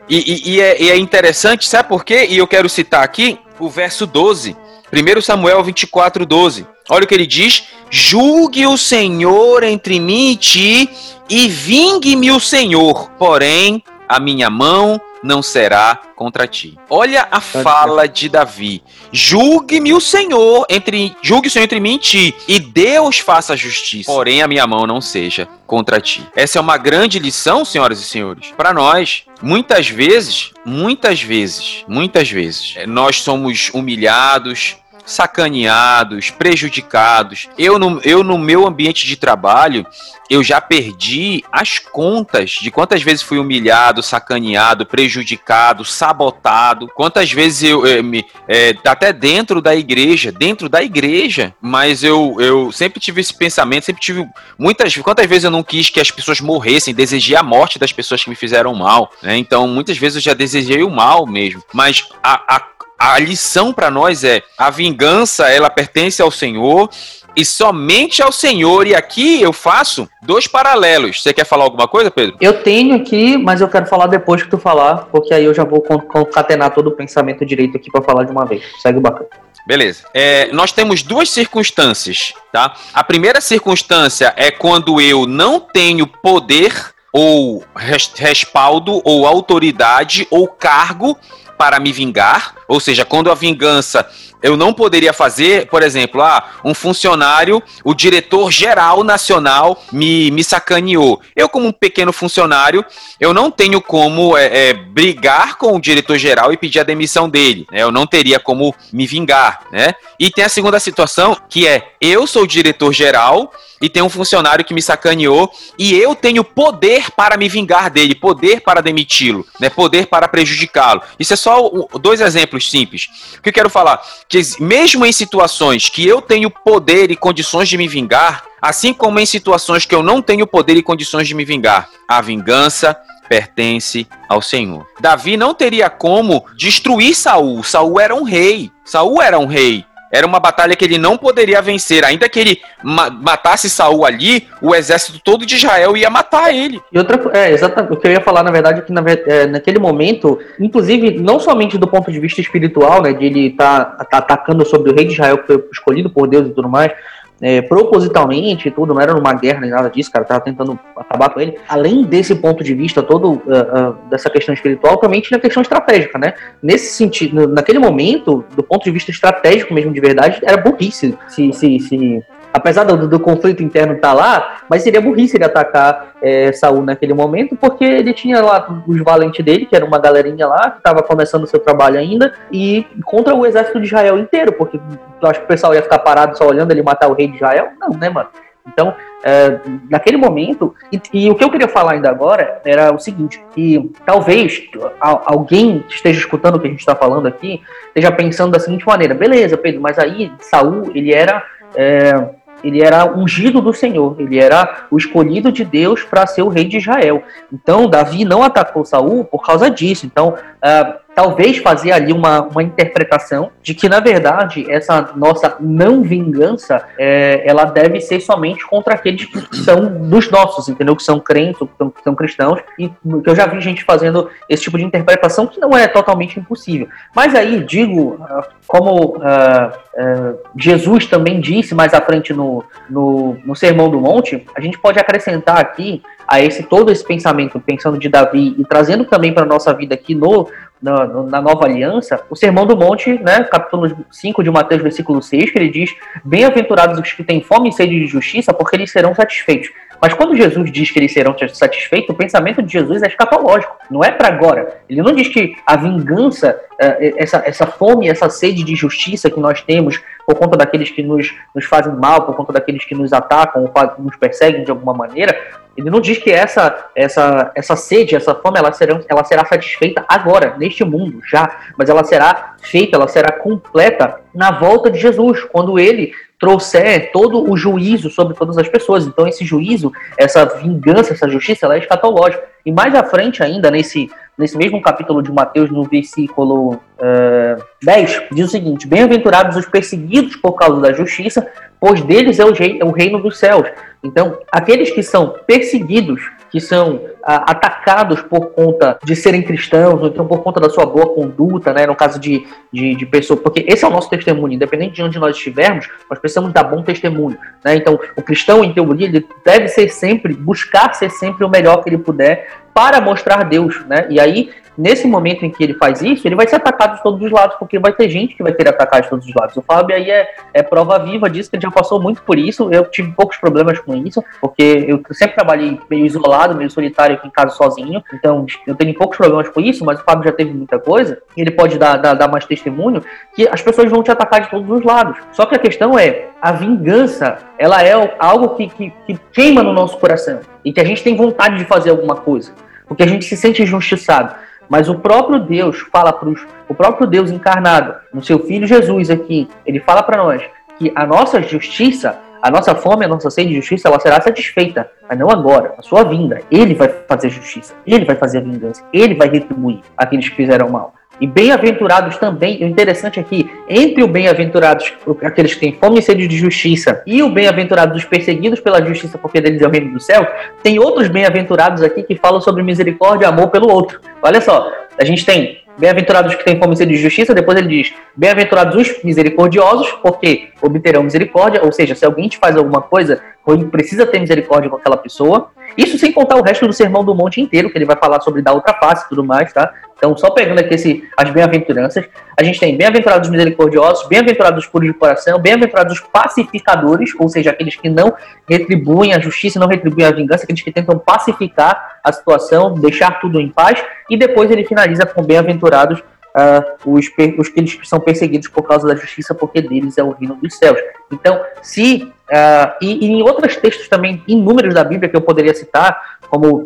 E, 0.08 0.16
e, 0.16 0.54
e, 0.54 0.60
é, 0.60 0.80
e, 0.80 0.90
é, 0.90 0.96
interessante, 0.96 1.68
sabe 1.68 1.88
por 1.88 2.04
quê? 2.04 2.28
E 2.30 2.38
eu 2.38 2.46
quero 2.46 2.68
citar 2.68 3.02
aqui 3.02 3.36
o 3.58 3.68
verso 3.68 4.06
12. 4.06 4.56
1 4.92 5.20
Samuel 5.20 5.62
24, 5.62 6.26
12. 6.26 6.66
Olha 6.88 7.04
o 7.04 7.06
que 7.06 7.14
ele 7.14 7.26
diz: 7.26 7.68
Julgue 7.88 8.66
o 8.66 8.76
Senhor 8.76 9.62
entre 9.62 10.00
mim 10.00 10.32
e 10.32 10.36
ti, 10.36 10.90
e 11.28 11.48
vingue-me 11.48 12.30
o 12.32 12.40
Senhor, 12.40 13.10
porém 13.12 13.82
a 14.08 14.18
minha 14.18 14.50
mão 14.50 15.00
não 15.22 15.42
será 15.42 16.00
contra 16.16 16.46
ti. 16.46 16.76
Olha 16.88 17.28
a 17.30 17.40
fala 17.40 18.06
de 18.06 18.28
Davi. 18.28 18.82
Julgue-me 19.12 19.92
o 19.92 20.00
Senhor 20.00 20.66
entre 20.68 21.14
julgue 21.22 21.48
o 21.48 21.50
Senhor 21.50 21.64
entre 21.64 21.80
mim 21.80 21.94
e 21.94 21.98
ti, 21.98 22.34
e 22.46 22.58
Deus 22.60 23.18
faça 23.18 23.56
justiça. 23.56 24.10
Porém 24.10 24.42
a 24.42 24.48
minha 24.48 24.66
mão 24.66 24.86
não 24.86 25.00
seja 25.00 25.48
contra 25.66 26.00
ti. 26.00 26.26
Essa 26.34 26.58
é 26.58 26.60
uma 26.60 26.76
grande 26.76 27.18
lição, 27.18 27.64
senhoras 27.64 28.00
e 28.00 28.04
senhores, 28.04 28.52
para 28.56 28.72
nós. 28.72 29.24
Muitas 29.42 29.88
vezes, 29.88 30.50
muitas 30.64 31.22
vezes, 31.22 31.84
muitas 31.88 32.30
vezes, 32.30 32.74
nós 32.86 33.22
somos 33.22 33.70
humilhados, 33.72 34.76
sacaneados, 35.10 36.30
prejudicados. 36.30 37.48
Eu 37.58 37.78
no, 37.78 38.00
eu 38.04 38.22
no 38.22 38.38
meu 38.38 38.66
ambiente 38.66 39.06
de 39.06 39.16
trabalho, 39.16 39.84
eu 40.28 40.42
já 40.42 40.60
perdi 40.60 41.44
as 41.50 41.78
contas 41.78 42.50
de 42.50 42.70
quantas 42.70 43.02
vezes 43.02 43.22
fui 43.22 43.38
humilhado, 43.38 44.02
sacaneado, 44.02 44.86
prejudicado, 44.86 45.84
sabotado. 45.84 46.86
Quantas 46.94 47.32
vezes 47.32 47.64
eu, 47.64 47.84
eu 47.84 48.04
me, 48.04 48.24
é, 48.48 48.76
até 48.86 49.12
dentro 49.12 49.60
da 49.60 49.74
igreja, 49.74 50.30
dentro 50.30 50.68
da 50.68 50.82
igreja, 50.82 51.52
mas 51.60 52.04
eu, 52.04 52.36
eu 52.38 52.70
sempre 52.70 53.00
tive 53.00 53.20
esse 53.20 53.34
pensamento, 53.34 53.86
sempre 53.86 54.02
tive 54.02 54.28
muitas 54.56 54.94
quantas 54.96 55.26
vezes 55.26 55.44
eu 55.44 55.50
não 55.50 55.64
quis 55.64 55.90
que 55.90 56.00
as 56.00 56.10
pessoas 56.10 56.40
morressem, 56.40 56.94
desejei 56.94 57.36
a 57.36 57.42
morte 57.42 57.78
das 57.78 57.92
pessoas 57.92 58.22
que 58.22 58.30
me 58.30 58.36
fizeram 58.36 58.72
mal, 58.74 59.10
né? 59.22 59.36
Então 59.36 59.66
muitas 59.66 59.98
vezes 59.98 60.16
eu 60.16 60.22
já 60.22 60.34
desejei 60.34 60.84
o 60.84 60.90
mal 60.90 61.26
mesmo, 61.26 61.62
mas 61.72 62.08
a, 62.22 62.56
a 62.56 62.70
a 63.00 63.18
lição 63.18 63.72
para 63.72 63.90
nós 63.90 64.22
é: 64.22 64.42
a 64.58 64.68
vingança 64.68 65.48
ela 65.48 65.70
pertence 65.70 66.20
ao 66.20 66.30
Senhor 66.30 66.90
e 67.34 67.46
somente 67.46 68.22
ao 68.22 68.30
Senhor. 68.30 68.86
E 68.86 68.94
aqui 68.94 69.40
eu 69.40 69.54
faço 69.54 70.06
dois 70.22 70.46
paralelos. 70.46 71.22
Você 71.22 71.32
quer 71.32 71.46
falar 71.46 71.64
alguma 71.64 71.88
coisa, 71.88 72.10
Pedro? 72.10 72.36
Eu 72.38 72.62
tenho 72.62 72.94
aqui, 72.94 73.38
mas 73.38 73.62
eu 73.62 73.68
quero 73.68 73.86
falar 73.86 74.06
depois 74.06 74.42
que 74.42 74.50
tu 74.50 74.58
falar, 74.58 75.08
porque 75.10 75.32
aí 75.32 75.46
eu 75.46 75.54
já 75.54 75.64
vou 75.64 75.80
concatenar 75.80 76.74
todo 76.74 76.88
o 76.88 76.92
pensamento 76.92 77.46
direito 77.46 77.78
aqui 77.78 77.90
para 77.90 78.02
falar 78.02 78.24
de 78.24 78.32
uma 78.32 78.44
vez. 78.44 78.62
Segue 78.82 78.98
o 78.98 79.00
bacana. 79.00 79.30
Beleza. 79.66 80.04
É, 80.12 80.48
nós 80.52 80.72
temos 80.72 81.02
duas 81.02 81.30
circunstâncias, 81.30 82.34
tá? 82.52 82.74
A 82.92 83.04
primeira 83.04 83.40
circunstância 83.40 84.34
é 84.36 84.50
quando 84.50 85.00
eu 85.00 85.26
não 85.26 85.60
tenho 85.60 86.06
poder 86.06 86.74
ou 87.12 87.64
respaldo 87.76 89.00
ou 89.04 89.26
autoridade 89.26 90.26
ou 90.30 90.46
cargo 90.46 91.16
para 91.60 91.78
me 91.78 91.92
vingar, 91.92 92.54
ou 92.66 92.80
seja, 92.80 93.04
quando 93.04 93.30
a 93.30 93.34
vingança 93.34 94.08
eu 94.42 94.56
não 94.56 94.72
poderia 94.72 95.12
fazer, 95.12 95.66
por 95.68 95.82
exemplo, 95.82 96.22
ah, 96.22 96.44
um 96.64 96.74
funcionário, 96.74 97.62
o 97.84 97.94
diretor 97.94 98.50
geral 98.50 99.04
nacional 99.04 99.82
me, 99.92 100.30
me 100.30 100.42
sacaneou. 100.42 101.20
Eu, 101.36 101.48
como 101.48 101.68
um 101.68 101.72
pequeno 101.72 102.12
funcionário, 102.12 102.84
eu 103.18 103.34
não 103.34 103.50
tenho 103.50 103.80
como 103.80 104.36
é, 104.36 104.68
é, 104.68 104.72
brigar 104.72 105.56
com 105.56 105.76
o 105.76 105.80
diretor 105.80 106.18
geral 106.18 106.52
e 106.52 106.56
pedir 106.56 106.80
a 106.80 106.84
demissão 106.84 107.28
dele. 107.28 107.66
Né? 107.70 107.82
Eu 107.82 107.90
não 107.90 108.06
teria 108.06 108.40
como 108.40 108.74
me 108.92 109.06
vingar. 109.06 109.66
Né? 109.70 109.94
E 110.18 110.30
tem 110.30 110.44
a 110.44 110.48
segunda 110.48 110.80
situação, 110.80 111.36
que 111.48 111.66
é 111.66 111.92
eu 112.00 112.26
sou 112.26 112.42
o 112.42 112.46
diretor 112.46 112.92
geral 112.92 113.52
e 113.80 113.88
tem 113.88 114.02
um 114.02 114.10
funcionário 114.10 114.64
que 114.64 114.74
me 114.74 114.82
sacaneou 114.82 115.50
e 115.78 115.94
eu 115.98 116.14
tenho 116.14 116.44
poder 116.44 117.10
para 117.12 117.36
me 117.36 117.48
vingar 117.48 117.90
dele, 117.90 118.14
poder 118.14 118.60
para 118.60 118.82
demiti-lo, 118.82 119.46
né? 119.58 119.70
poder 119.70 120.06
para 120.06 120.28
prejudicá-lo. 120.28 121.02
Isso 121.18 121.32
é 121.32 121.36
só 121.36 121.70
dois 122.00 122.20
exemplos 122.20 122.70
simples. 122.70 123.08
O 123.38 123.42
que 123.42 123.48
eu 123.48 123.52
quero 123.52 123.70
falar? 123.70 124.02
Que 124.30 124.40
mesmo 124.60 125.04
em 125.04 125.10
situações 125.10 125.88
que 125.88 126.06
eu 126.06 126.22
tenho 126.22 126.48
poder 126.48 127.10
e 127.10 127.16
condições 127.16 127.68
de 127.68 127.76
me 127.76 127.88
vingar, 127.88 128.44
assim 128.62 128.94
como 128.94 129.18
em 129.18 129.26
situações 129.26 129.84
que 129.84 129.94
eu 129.94 130.04
não 130.04 130.22
tenho 130.22 130.46
poder 130.46 130.76
e 130.76 130.82
condições 130.82 131.26
de 131.26 131.34
me 131.34 131.44
vingar, 131.44 131.88
a 132.06 132.20
vingança 132.20 132.96
pertence 133.28 134.06
ao 134.28 134.40
Senhor. 134.40 134.86
Davi 135.00 135.36
não 135.36 135.52
teria 135.52 135.90
como 135.90 136.44
destruir 136.56 137.14
Saul. 137.14 137.62
Saul 137.62 137.98
era 137.98 138.14
um 138.14 138.22
rei. 138.22 138.70
Saul 138.84 139.20
era 139.20 139.38
um 139.38 139.46
rei. 139.46 139.84
Era 140.10 140.26
uma 140.26 140.40
batalha 140.40 140.74
que 140.74 140.84
ele 140.84 140.98
não 140.98 141.16
poderia 141.16 141.62
vencer. 141.62 142.04
Ainda 142.04 142.28
que 142.28 142.40
ele 142.40 142.60
ma 142.82 143.10
matasse 143.10 143.70
Saul 143.70 144.04
ali, 144.04 144.48
o 144.60 144.74
exército 144.74 145.20
todo 145.22 145.46
de 145.46 145.56
Israel 145.56 145.96
ia 145.96 146.10
matar 146.10 146.52
ele. 146.52 146.80
E 146.92 146.98
outra 146.98 147.20
é, 147.32 147.52
exatamente. 147.52 147.92
O 147.92 147.96
que 147.96 148.08
eu 148.08 148.12
ia 148.12 148.20
falar, 148.20 148.42
na 148.42 148.50
verdade, 148.50 148.80
é 148.80 148.82
que 148.82 148.92
na, 148.92 149.02
é, 149.08 149.46
naquele 149.46 149.78
momento, 149.78 150.38
inclusive, 150.58 151.18
não 151.18 151.38
somente 151.38 151.78
do 151.78 151.86
ponto 151.86 152.10
de 152.10 152.18
vista 152.18 152.40
espiritual, 152.40 153.02
né? 153.02 153.12
De 153.12 153.24
ele 153.24 153.46
estar 153.48 153.84
tá, 153.84 154.04
tá 154.04 154.18
atacando 154.18 154.66
sobre 154.66 154.90
o 154.90 154.94
rei 154.94 155.04
de 155.04 155.12
Israel, 155.12 155.38
que 155.38 155.46
foi 155.46 155.64
escolhido 155.72 156.10
por 156.10 156.26
Deus 156.26 156.48
e 156.48 156.50
tudo 156.50 156.68
mais, 156.68 156.92
é, 157.40 157.62
propositalmente 157.62 158.68
e 158.68 158.70
tudo, 158.70 158.92
não 158.92 159.00
era 159.00 159.14
numa 159.14 159.32
guerra 159.32 159.60
nem 159.60 159.70
nada 159.70 159.88
disso, 159.88 160.10
cara, 160.10 160.24
tava 160.24 160.40
tentando 160.40 160.78
acabar 160.96 161.30
com 161.30 161.40
ele. 161.40 161.58
Além 161.68 162.04
desse 162.04 162.34
ponto 162.34 162.62
de 162.62 162.74
vista 162.74 163.02
todo, 163.02 163.32
uh, 163.32 163.36
uh, 163.36 164.08
dessa 164.10 164.28
questão 164.28 164.52
espiritual, 164.52 164.98
também 164.98 165.20
tinha 165.20 165.38
a 165.38 165.40
questão 165.40 165.62
estratégica, 165.62 166.18
né? 166.18 166.34
Nesse 166.62 166.94
sentido, 166.94 167.48
naquele 167.48 167.78
momento, 167.78 168.44
do 168.54 168.62
ponto 168.62 168.84
de 168.84 168.90
vista 168.90 169.10
estratégico 169.10 169.72
mesmo 169.72 169.92
de 169.92 170.00
verdade, 170.00 170.40
era 170.42 170.58
burrice 170.58 171.16
se, 171.28 171.52
se, 171.52 171.80
se 171.80 172.24
apesar 172.52 172.84
do, 172.84 173.08
do 173.08 173.20
conflito 173.20 173.62
interno 173.62 173.94
estar 173.94 174.08
tá 174.08 174.14
lá, 174.14 174.58
mas 174.68 174.82
seria 174.82 175.00
burrice 175.00 175.36
ele 175.36 175.44
atacar 175.44 176.14
é, 176.22 176.52
Saul 176.52 176.82
naquele 176.82 177.14
momento, 177.14 177.56
porque 177.56 177.84
ele 177.84 178.12
tinha 178.12 178.40
lá 178.40 178.82
os 178.86 179.00
valentes 179.02 179.44
dele, 179.44 179.66
que 179.66 179.76
era 179.76 179.84
uma 179.84 179.98
galerinha 179.98 180.46
lá, 180.46 180.70
que 180.70 180.78
estava 180.78 181.02
começando 181.02 181.44
o 181.44 181.46
seu 181.46 181.60
trabalho 181.60 181.98
ainda, 181.98 182.34
e 182.50 182.86
contra 183.04 183.34
o 183.34 183.46
exército 183.46 183.80
de 183.80 183.86
Israel 183.86 184.18
inteiro, 184.18 184.52
porque 184.52 184.80
tu 185.20 185.26
acha 185.26 185.38
que 185.38 185.44
o 185.44 185.48
pessoal 185.48 185.74
ia 185.74 185.82
ficar 185.82 185.98
parado 186.00 186.36
só 186.36 186.46
olhando 186.46 186.70
ele 186.70 186.82
matar 186.82 187.08
o 187.08 187.14
rei 187.14 187.28
de 187.28 187.36
Israel? 187.36 187.70
Não, 187.80 187.90
né, 187.90 188.08
mano? 188.08 188.28
Então, 188.66 188.94
é, 189.24 189.58
naquele 189.88 190.16
momento, 190.16 190.74
e, 190.92 191.00
e, 191.12 191.30
o 191.30 191.34
que 191.34 191.42
eu 191.42 191.50
queria 191.50 191.68
falar 191.68 191.92
ainda 191.92 192.10
agora 192.10 192.60
era 192.64 192.94
o 192.94 192.98
seguinte, 192.98 193.42
que 193.54 193.90
talvez 194.04 194.62
alguém 195.00 195.80
que 195.80 195.94
esteja 195.94 196.18
escutando 196.18 196.56
o 196.56 196.60
que 196.60 196.66
a 196.66 196.70
gente 196.70 196.80
está 196.80 196.94
falando 196.94 197.26
aqui, 197.26 197.62
esteja 197.88 198.12
pensando 198.12 198.52
da 198.52 198.60
seguinte 198.60 198.86
maneira, 198.86 199.14
beleza, 199.14 199.56
Pedro, 199.56 199.80
mas 199.80 199.98
aí 199.98 200.32
Saul, 200.40 200.90
ele 200.94 201.12
era... 201.12 201.42
É, 201.76 202.39
ele 202.62 202.82
era 202.82 203.04
ungido 203.06 203.60
do 203.60 203.72
Senhor, 203.72 204.16
ele 204.18 204.38
era 204.38 204.86
o 204.90 204.98
escolhido 204.98 205.50
de 205.50 205.64
Deus 205.64 206.02
para 206.02 206.26
ser 206.26 206.42
o 206.42 206.48
rei 206.48 206.64
de 206.64 206.76
Israel. 206.76 207.22
Então, 207.52 207.88
Davi 207.88 208.24
não 208.24 208.42
atacou 208.42 208.84
Saul 208.84 209.24
por 209.24 209.44
causa 209.44 209.70
disso. 209.70 210.06
Então, 210.06 210.30
uh, 210.30 211.00
talvez 211.20 211.58
fazer 211.58 211.92
ali 211.92 212.14
uma, 212.14 212.40
uma 212.40 212.62
interpretação 212.62 213.50
de 213.62 213.74
que, 213.74 213.90
na 213.90 214.00
verdade, 214.00 214.64
essa 214.70 215.10
nossa 215.14 215.54
não 215.60 216.02
vingança, 216.02 216.82
é, 216.98 217.42
ela 217.44 217.66
deve 217.66 218.00
ser 218.00 218.20
somente 218.20 218.66
contra 218.66 218.94
aqueles 218.94 219.26
que 219.26 219.56
são 219.58 219.84
dos 220.08 220.30
nossos, 220.30 220.70
entendeu? 220.70 220.96
Que 220.96 221.02
são 221.02 221.20
crentes, 221.20 221.58
que 221.58 221.76
são, 221.76 221.90
que 221.90 222.02
são 222.02 222.14
cristãos, 222.14 222.60
e 222.78 222.88
que 222.88 222.94
eu 223.26 223.36
já 223.36 223.46
vi 223.46 223.60
gente 223.60 223.84
fazendo 223.84 224.30
esse 224.48 224.62
tipo 224.62 224.78
de 224.78 224.84
interpretação 224.84 225.46
que 225.46 225.60
não 225.60 225.76
é 225.76 225.86
totalmente 225.86 226.40
impossível. 226.40 226.88
Mas 227.14 227.34
aí, 227.34 227.62
digo, 227.62 228.18
ah, 228.22 228.48
como 228.66 229.18
uh, 229.18 229.18
uh, 229.18 230.38
Jesus 230.56 231.04
também 231.04 231.38
disse 231.38 231.74
mais 231.74 231.92
à 231.92 232.00
frente 232.00 232.32
no, 232.32 232.64
no, 232.88 233.36
no 233.44 233.54
Sermão 233.54 233.90
do 233.90 234.00
Monte, 234.00 234.46
a 234.56 234.60
gente 234.62 234.78
pode 234.78 234.98
acrescentar 234.98 235.58
aqui 235.58 236.02
a 236.30 236.40
esse 236.40 236.62
todo 236.62 236.92
esse 236.92 237.04
pensamento, 237.04 237.58
pensando 237.58 237.98
de 237.98 238.08
Davi 238.08 238.54
e 238.56 238.64
trazendo 238.64 239.04
também 239.04 239.34
para 239.34 239.42
a 239.42 239.46
nossa 239.46 239.74
vida 239.74 239.94
aqui 239.96 240.14
no 240.14 240.48
na, 240.80 241.04
na, 241.06 241.42
nova 241.42 241.66
aliança, 241.66 242.22
o 242.30 242.36
Sermão 242.36 242.64
do 242.64 242.74
Monte, 242.74 243.12
né, 243.18 243.44
capítulo 243.50 243.94
5 244.10 244.42
de 244.42 244.50
Mateus, 244.50 244.80
versículo 244.80 245.20
6, 245.20 245.50
que 245.50 245.58
ele 245.58 245.68
diz: 245.68 245.94
Bem-aventurados 246.24 246.98
os 246.98 247.12
que 247.12 247.24
têm 247.24 247.42
fome 247.42 247.68
e 247.68 247.72
sede 247.72 247.98
de 247.98 248.06
justiça, 248.06 248.54
porque 248.54 248.76
eles 248.76 248.90
serão 248.90 249.14
satisfeitos. 249.14 249.70
Mas 250.00 250.14
quando 250.14 250.34
Jesus 250.34 250.72
diz 250.72 250.90
que 250.90 250.98
eles 250.98 251.12
serão 251.12 251.36
satisfeitos, 251.52 252.08
o 252.08 252.14
pensamento 252.14 252.62
de 252.62 252.72
Jesus 252.72 253.02
é 253.02 253.06
escatológico, 253.08 253.76
não 253.90 254.02
é 254.02 254.10
para 254.10 254.28
agora. 254.28 254.78
Ele 254.88 255.02
não 255.02 255.12
diz 255.12 255.28
que 255.28 255.54
a 255.66 255.76
vingança, 255.76 256.58
é, 256.80 257.22
essa, 257.22 257.42
essa 257.44 257.66
fome, 257.66 258.08
essa 258.08 258.30
sede 258.30 258.64
de 258.64 258.74
justiça 258.74 259.28
que 259.28 259.38
nós 259.38 259.60
temos 259.60 260.00
por 260.26 260.36
conta 260.36 260.56
daqueles 260.56 260.90
que 260.90 261.02
nos, 261.02 261.34
nos 261.54 261.66
fazem 261.66 261.92
mal, 261.92 262.24
por 262.24 262.34
conta 262.34 262.52
daqueles 262.52 262.84
que 262.84 262.94
nos 262.94 263.12
atacam 263.12 263.70
nos 263.98 264.16
perseguem 264.16 264.64
de 264.64 264.70
alguma 264.70 264.94
maneira, 264.94 265.36
ele 265.80 265.90
não 265.90 266.00
diz 266.00 266.18
que 266.18 266.30
essa, 266.30 266.88
essa, 266.94 267.50
essa 267.54 267.74
sede, 267.74 268.14
essa 268.14 268.34
fome, 268.34 268.58
ela 268.58 268.70
será, 268.72 269.00
ela 269.08 269.24
será 269.24 269.44
satisfeita 269.46 270.04
agora, 270.06 270.54
neste 270.58 270.84
mundo, 270.84 271.20
já. 271.26 271.58
Mas 271.76 271.88
ela 271.88 272.04
será 272.04 272.54
feita, 272.60 272.96
ela 272.96 273.08
será 273.08 273.32
completa 273.32 274.20
na 274.34 274.50
volta 274.50 274.90
de 274.90 274.98
Jesus, 274.98 275.42
quando 275.44 275.78
ele 275.78 276.12
trouxer 276.38 277.12
todo 277.12 277.50
o 277.50 277.56
juízo 277.56 278.10
sobre 278.10 278.34
todas 278.34 278.58
as 278.58 278.68
pessoas. 278.68 279.06
Então, 279.06 279.26
esse 279.26 279.44
juízo, 279.44 279.90
essa 280.18 280.44
vingança, 280.44 281.14
essa 281.14 281.28
justiça, 281.28 281.66
ela 281.66 281.76
é 281.76 281.78
escatológica. 281.78 282.42
E 282.64 282.70
mais 282.70 282.94
à 282.94 283.02
frente 283.02 283.42
ainda, 283.42 283.70
nesse, 283.70 284.10
nesse 284.40 284.56
mesmo 284.56 284.80
capítulo 284.80 285.22
de 285.22 285.30
Mateus, 285.30 285.70
no 285.70 285.84
versículo 285.84 286.72
uh, 286.72 286.80
eh, 286.98 287.56
10, 287.82 288.22
diz 288.32 288.46
o 288.46 288.50
seguinte: 288.50 288.88
Bem-aventurados 288.88 289.54
os 289.54 289.66
perseguidos 289.66 290.34
por 290.36 290.52
causa 290.52 290.80
da 290.80 290.94
justiça, 290.94 291.46
pois 291.78 292.00
deles 292.02 292.40
é 292.40 292.42
é 292.42 292.84
o 292.84 292.90
reino 292.90 293.20
dos 293.20 293.38
céus. 293.38 293.68
Então, 294.02 294.38
aqueles 294.50 294.90
que 294.90 295.02
são 295.02 295.34
perseguidos, 295.46 296.22
que 296.50 296.60
são 296.60 297.00
ah, 297.22 297.44
atacados 297.50 298.20
por 298.22 298.50
conta 298.52 298.98
de 299.04 299.14
serem 299.14 299.42
cristãos, 299.42 300.00
ou 300.00 300.08
então 300.08 300.26
por 300.26 300.42
conta 300.42 300.60
da 300.60 300.68
sua 300.68 300.84
boa 300.84 301.14
conduta, 301.14 301.72
né? 301.72 301.86
No 301.86 301.94
caso 301.94 302.18
de, 302.18 302.46
de, 302.72 302.94
de 302.94 303.06
pessoas, 303.06 303.40
porque 303.40 303.64
esse 303.68 303.84
é 303.84 303.88
o 303.88 303.90
nosso 303.90 304.10
testemunho, 304.10 304.54
independente 304.54 304.94
de 304.94 305.02
onde 305.02 305.18
nós 305.18 305.36
estivermos, 305.36 305.88
nós 306.08 306.18
precisamos 306.18 306.52
dar 306.52 306.64
bom 306.64 306.82
testemunho, 306.82 307.38
né? 307.64 307.76
Então, 307.76 307.98
o 308.16 308.22
cristão, 308.22 308.64
em 308.64 308.72
teoria, 308.72 309.06
ele 309.06 309.26
deve 309.44 309.68
ser 309.68 309.88
sempre, 309.88 310.34
buscar 310.34 310.94
ser 310.94 311.10
sempre 311.10 311.44
o 311.44 311.48
melhor 311.48 311.82
que 311.82 311.88
ele 311.88 311.98
puder 311.98 312.48
para 312.74 313.00
mostrar 313.00 313.44
Deus, 313.44 313.84
né? 313.86 314.06
E 314.10 314.18
aí 314.20 314.50
nesse 314.76 315.06
momento 315.06 315.44
em 315.44 315.50
que 315.50 315.62
ele 315.62 315.74
faz 315.74 316.02
isso, 316.02 316.26
ele 316.26 316.34
vai 316.34 316.46
ser 316.46 316.56
atacado 316.56 316.96
de 316.96 317.02
todos 317.02 317.20
os 317.20 317.30
lados, 317.30 317.56
porque 317.58 317.78
vai 317.78 317.92
ter 317.92 318.08
gente 318.08 318.34
que 318.34 318.42
vai 318.42 318.52
querer 318.52 318.70
atacar 318.70 319.02
de 319.02 319.08
todos 319.08 319.26
os 319.26 319.34
lados. 319.34 319.56
O 319.56 319.62
Fábio 319.62 319.94
aí 319.94 320.10
é, 320.10 320.28
é 320.54 320.62
prova 320.62 320.98
viva 320.98 321.28
disso, 321.28 321.50
que 321.50 321.56
ele 321.56 321.62
já 321.62 321.70
passou 321.70 322.00
muito 322.00 322.22
por 322.22 322.38
isso. 322.38 322.70
Eu 322.72 322.84
tive 322.84 323.12
poucos 323.12 323.36
problemas 323.36 323.78
com 323.78 323.94
isso, 323.94 324.22
porque 324.40 324.86
eu 324.88 325.02
sempre 325.12 325.34
trabalhei 325.34 325.78
meio 325.88 326.06
isolado, 326.06 326.54
meio 326.54 326.70
solitário 326.70 327.16
aqui 327.16 327.26
em 327.26 327.30
casa 327.30 327.54
sozinho, 327.54 328.02
então 328.12 328.46
eu 328.66 328.74
tenho 328.74 328.94
poucos 328.94 329.16
problemas 329.16 329.48
com 329.48 329.60
isso, 329.60 329.84
mas 329.84 330.00
o 330.00 330.04
Fábio 330.04 330.24
já 330.24 330.32
teve 330.32 330.52
muita 330.52 330.78
coisa, 330.78 331.18
e 331.36 331.40
ele 331.40 331.50
pode 331.50 331.78
dar, 331.78 331.96
dar, 331.96 332.14
dar 332.14 332.28
mais 332.28 332.44
testemunho, 332.44 333.02
que 333.34 333.48
as 333.48 333.62
pessoas 333.62 333.90
vão 333.90 334.02
te 334.02 334.10
atacar 334.10 334.40
de 334.40 334.50
todos 334.50 334.70
os 334.70 334.84
lados. 334.84 335.16
Só 335.32 335.46
que 335.46 335.54
a 335.54 335.58
questão 335.58 335.98
é, 335.98 336.28
a 336.40 336.52
vingança, 336.52 337.38
ela 337.58 337.82
é 337.82 338.16
algo 338.18 338.50
que, 338.50 338.68
que, 338.68 338.92
que 339.06 339.18
queima 339.32 339.62
no 339.62 339.72
nosso 339.72 339.98
coração, 339.98 340.40
e 340.64 340.72
que 340.72 340.80
a 340.80 340.84
gente 340.84 341.02
tem 341.02 341.16
vontade 341.16 341.58
de 341.58 341.64
fazer 341.64 341.90
alguma 341.90 342.16
coisa, 342.16 342.52
porque 342.86 343.02
a 343.02 343.06
gente 343.06 343.24
se 343.24 343.36
sente 343.36 343.62
injustiçado. 343.62 344.34
Mas 344.70 344.88
o 344.88 344.94
próprio 344.94 345.40
Deus 345.40 345.80
fala 345.90 346.12
para 346.12 346.28
o 346.68 346.74
próprio 346.76 347.04
Deus 347.04 347.28
encarnado, 347.28 347.96
no 348.14 348.22
seu 348.22 348.38
Filho 348.38 348.68
Jesus 348.68 349.10
aqui, 349.10 349.48
ele 349.66 349.80
fala 349.80 350.00
para 350.00 350.22
nós 350.22 350.40
que 350.78 350.92
a 350.94 351.04
nossa 351.04 351.42
justiça, 351.42 352.16
a 352.40 352.48
nossa 352.52 352.72
fome, 352.72 353.04
a 353.04 353.08
nossa 353.08 353.28
sede 353.30 353.48
de 353.48 353.56
justiça, 353.56 353.88
ela 353.88 353.98
será 353.98 354.20
satisfeita, 354.20 354.88
mas 355.08 355.18
não 355.18 355.28
agora, 355.28 355.74
na 355.76 355.82
sua 355.82 356.04
vinda. 356.04 356.40
Ele 356.48 356.76
vai 356.76 356.88
fazer 356.88 357.30
justiça, 357.30 357.74
ele 357.84 358.04
vai 358.04 358.14
fazer 358.14 358.38
a 358.38 358.42
vingança, 358.42 358.84
ele 358.92 359.16
vai 359.16 359.28
retribuir 359.28 359.80
aqueles 359.96 360.28
que 360.28 360.36
fizeram 360.36 360.70
mal. 360.70 360.94
E 361.20 361.26
bem-aventurados 361.26 362.16
também, 362.16 362.64
o 362.64 362.66
interessante 362.66 363.20
aqui, 363.20 363.50
é 363.68 363.78
entre 363.78 364.02
o 364.02 364.08
bem-aventurados, 364.08 364.92
aqueles 365.22 365.52
que 365.52 365.60
têm 365.60 365.72
fome 365.72 365.98
e 365.98 366.02
sede 366.02 366.26
de 366.26 366.36
justiça, 366.36 367.02
e 367.06 367.22
o 367.22 367.30
bem-aventurado 367.30 367.92
dos 367.92 368.04
perseguidos 368.04 368.58
pela 368.58 368.82
justiça, 368.84 369.18
porque 369.18 369.40
deles 369.40 369.60
é 369.60 369.66
o 369.66 369.70
reino 369.70 369.92
do 369.92 370.00
céu, 370.00 370.26
tem 370.62 370.78
outros 370.78 371.08
bem-aventurados 371.08 371.82
aqui 371.82 372.02
que 372.02 372.16
falam 372.16 372.40
sobre 372.40 372.62
misericórdia 372.62 373.26
e 373.26 373.28
amor 373.28 373.48
pelo 373.48 373.70
outro. 373.70 374.00
Olha 374.22 374.40
só, 374.40 374.72
a 374.98 375.04
gente 375.04 375.26
tem 375.26 375.58
Bem-aventurados 375.80 376.34
que 376.34 376.44
têm 376.44 376.58
fome 376.58 376.76
de 376.76 376.96
justiça, 376.96 377.34
depois 377.34 377.56
ele 377.56 377.68
diz: 377.68 377.94
Bem-aventurados 378.14 378.76
os 378.76 379.02
misericordiosos, 379.02 379.90
porque 380.02 380.50
obterão 380.60 381.02
misericórdia, 381.02 381.64
ou 381.64 381.72
seja, 381.72 381.94
se 381.94 382.04
alguém 382.04 382.28
te 382.28 382.36
faz 382.36 382.54
alguma 382.54 382.82
coisa, 382.82 383.22
precisa 383.70 384.04
ter 384.04 384.18
misericórdia 384.18 384.68
com 384.68 384.76
aquela 384.76 384.98
pessoa. 384.98 385.50
Isso 385.78 385.96
sem 385.96 386.12
contar 386.12 386.36
o 386.36 386.42
resto 386.42 386.66
do 386.66 386.72
sermão 386.72 387.02
do 387.02 387.14
monte 387.14 387.40
inteiro, 387.40 387.70
que 387.70 387.78
ele 387.78 387.86
vai 387.86 387.96
falar 387.96 388.20
sobre 388.20 388.42
dar 388.42 388.52
outra 388.52 388.74
face 388.74 389.06
e 389.06 389.08
tudo 389.08 389.24
mais, 389.24 389.52
tá? 389.54 389.72
Então, 389.96 390.16
só 390.16 390.30
pegando 390.30 390.58
aqui 390.58 390.74
esse, 390.74 391.04
as 391.16 391.30
bem-aventuranças, 391.30 392.06
a 392.38 392.42
gente 392.42 392.58
tem 392.58 392.76
bem-aventurados 392.76 393.30
misericordiosos, 393.30 394.08
bem-aventurados 394.08 394.66
puros 394.66 394.88
de 394.88 394.94
coração, 394.94 395.38
bem-aventurados 395.38 396.00
pacificadores, 396.12 397.12
ou 397.18 397.28
seja, 397.28 397.50
aqueles 397.50 397.76
que 397.76 397.88
não 397.88 398.12
retribuem 398.48 399.14
a 399.14 399.20
justiça, 399.20 399.60
não 399.60 399.68
retribuem 399.68 400.06
a 400.06 400.10
vingança, 400.10 400.44
aqueles 400.44 400.62
que 400.62 400.72
tentam 400.72 400.98
pacificar 400.98 401.99
a 402.02 402.12
situação, 402.12 402.74
deixar 402.74 403.20
tudo 403.20 403.40
em 403.40 403.48
paz, 403.48 403.82
e 404.08 404.16
depois 404.16 404.50
ele 404.50 404.64
finaliza 404.64 405.06
com 405.06 405.22
bem-aventurados 405.22 406.00
uh, 406.00 406.92
os, 406.92 407.06
os 407.38 407.48
que 407.48 407.86
são 407.86 408.00
perseguidos 408.00 408.48
por 408.48 408.62
causa 408.62 408.86
da 408.86 408.94
justiça, 408.94 409.34
porque 409.34 409.60
deles 409.60 409.98
é 409.98 410.02
o 410.02 410.10
reino 410.10 410.36
dos 410.36 410.56
céus. 410.56 410.78
Então, 411.12 411.40
se 411.62 412.12
Uh, 412.30 412.70
e, 412.80 413.06
e, 413.06 413.10
em 413.10 413.22
outros 413.22 413.56
textos 413.56 413.88
também, 413.88 414.22
inúmeros 414.28 414.72
da 414.72 414.84
Bíblia 414.84 415.08
que 415.08 415.16
eu 415.16 415.20
poderia 415.20 415.52
citar, 415.52 416.00
como 416.30 416.62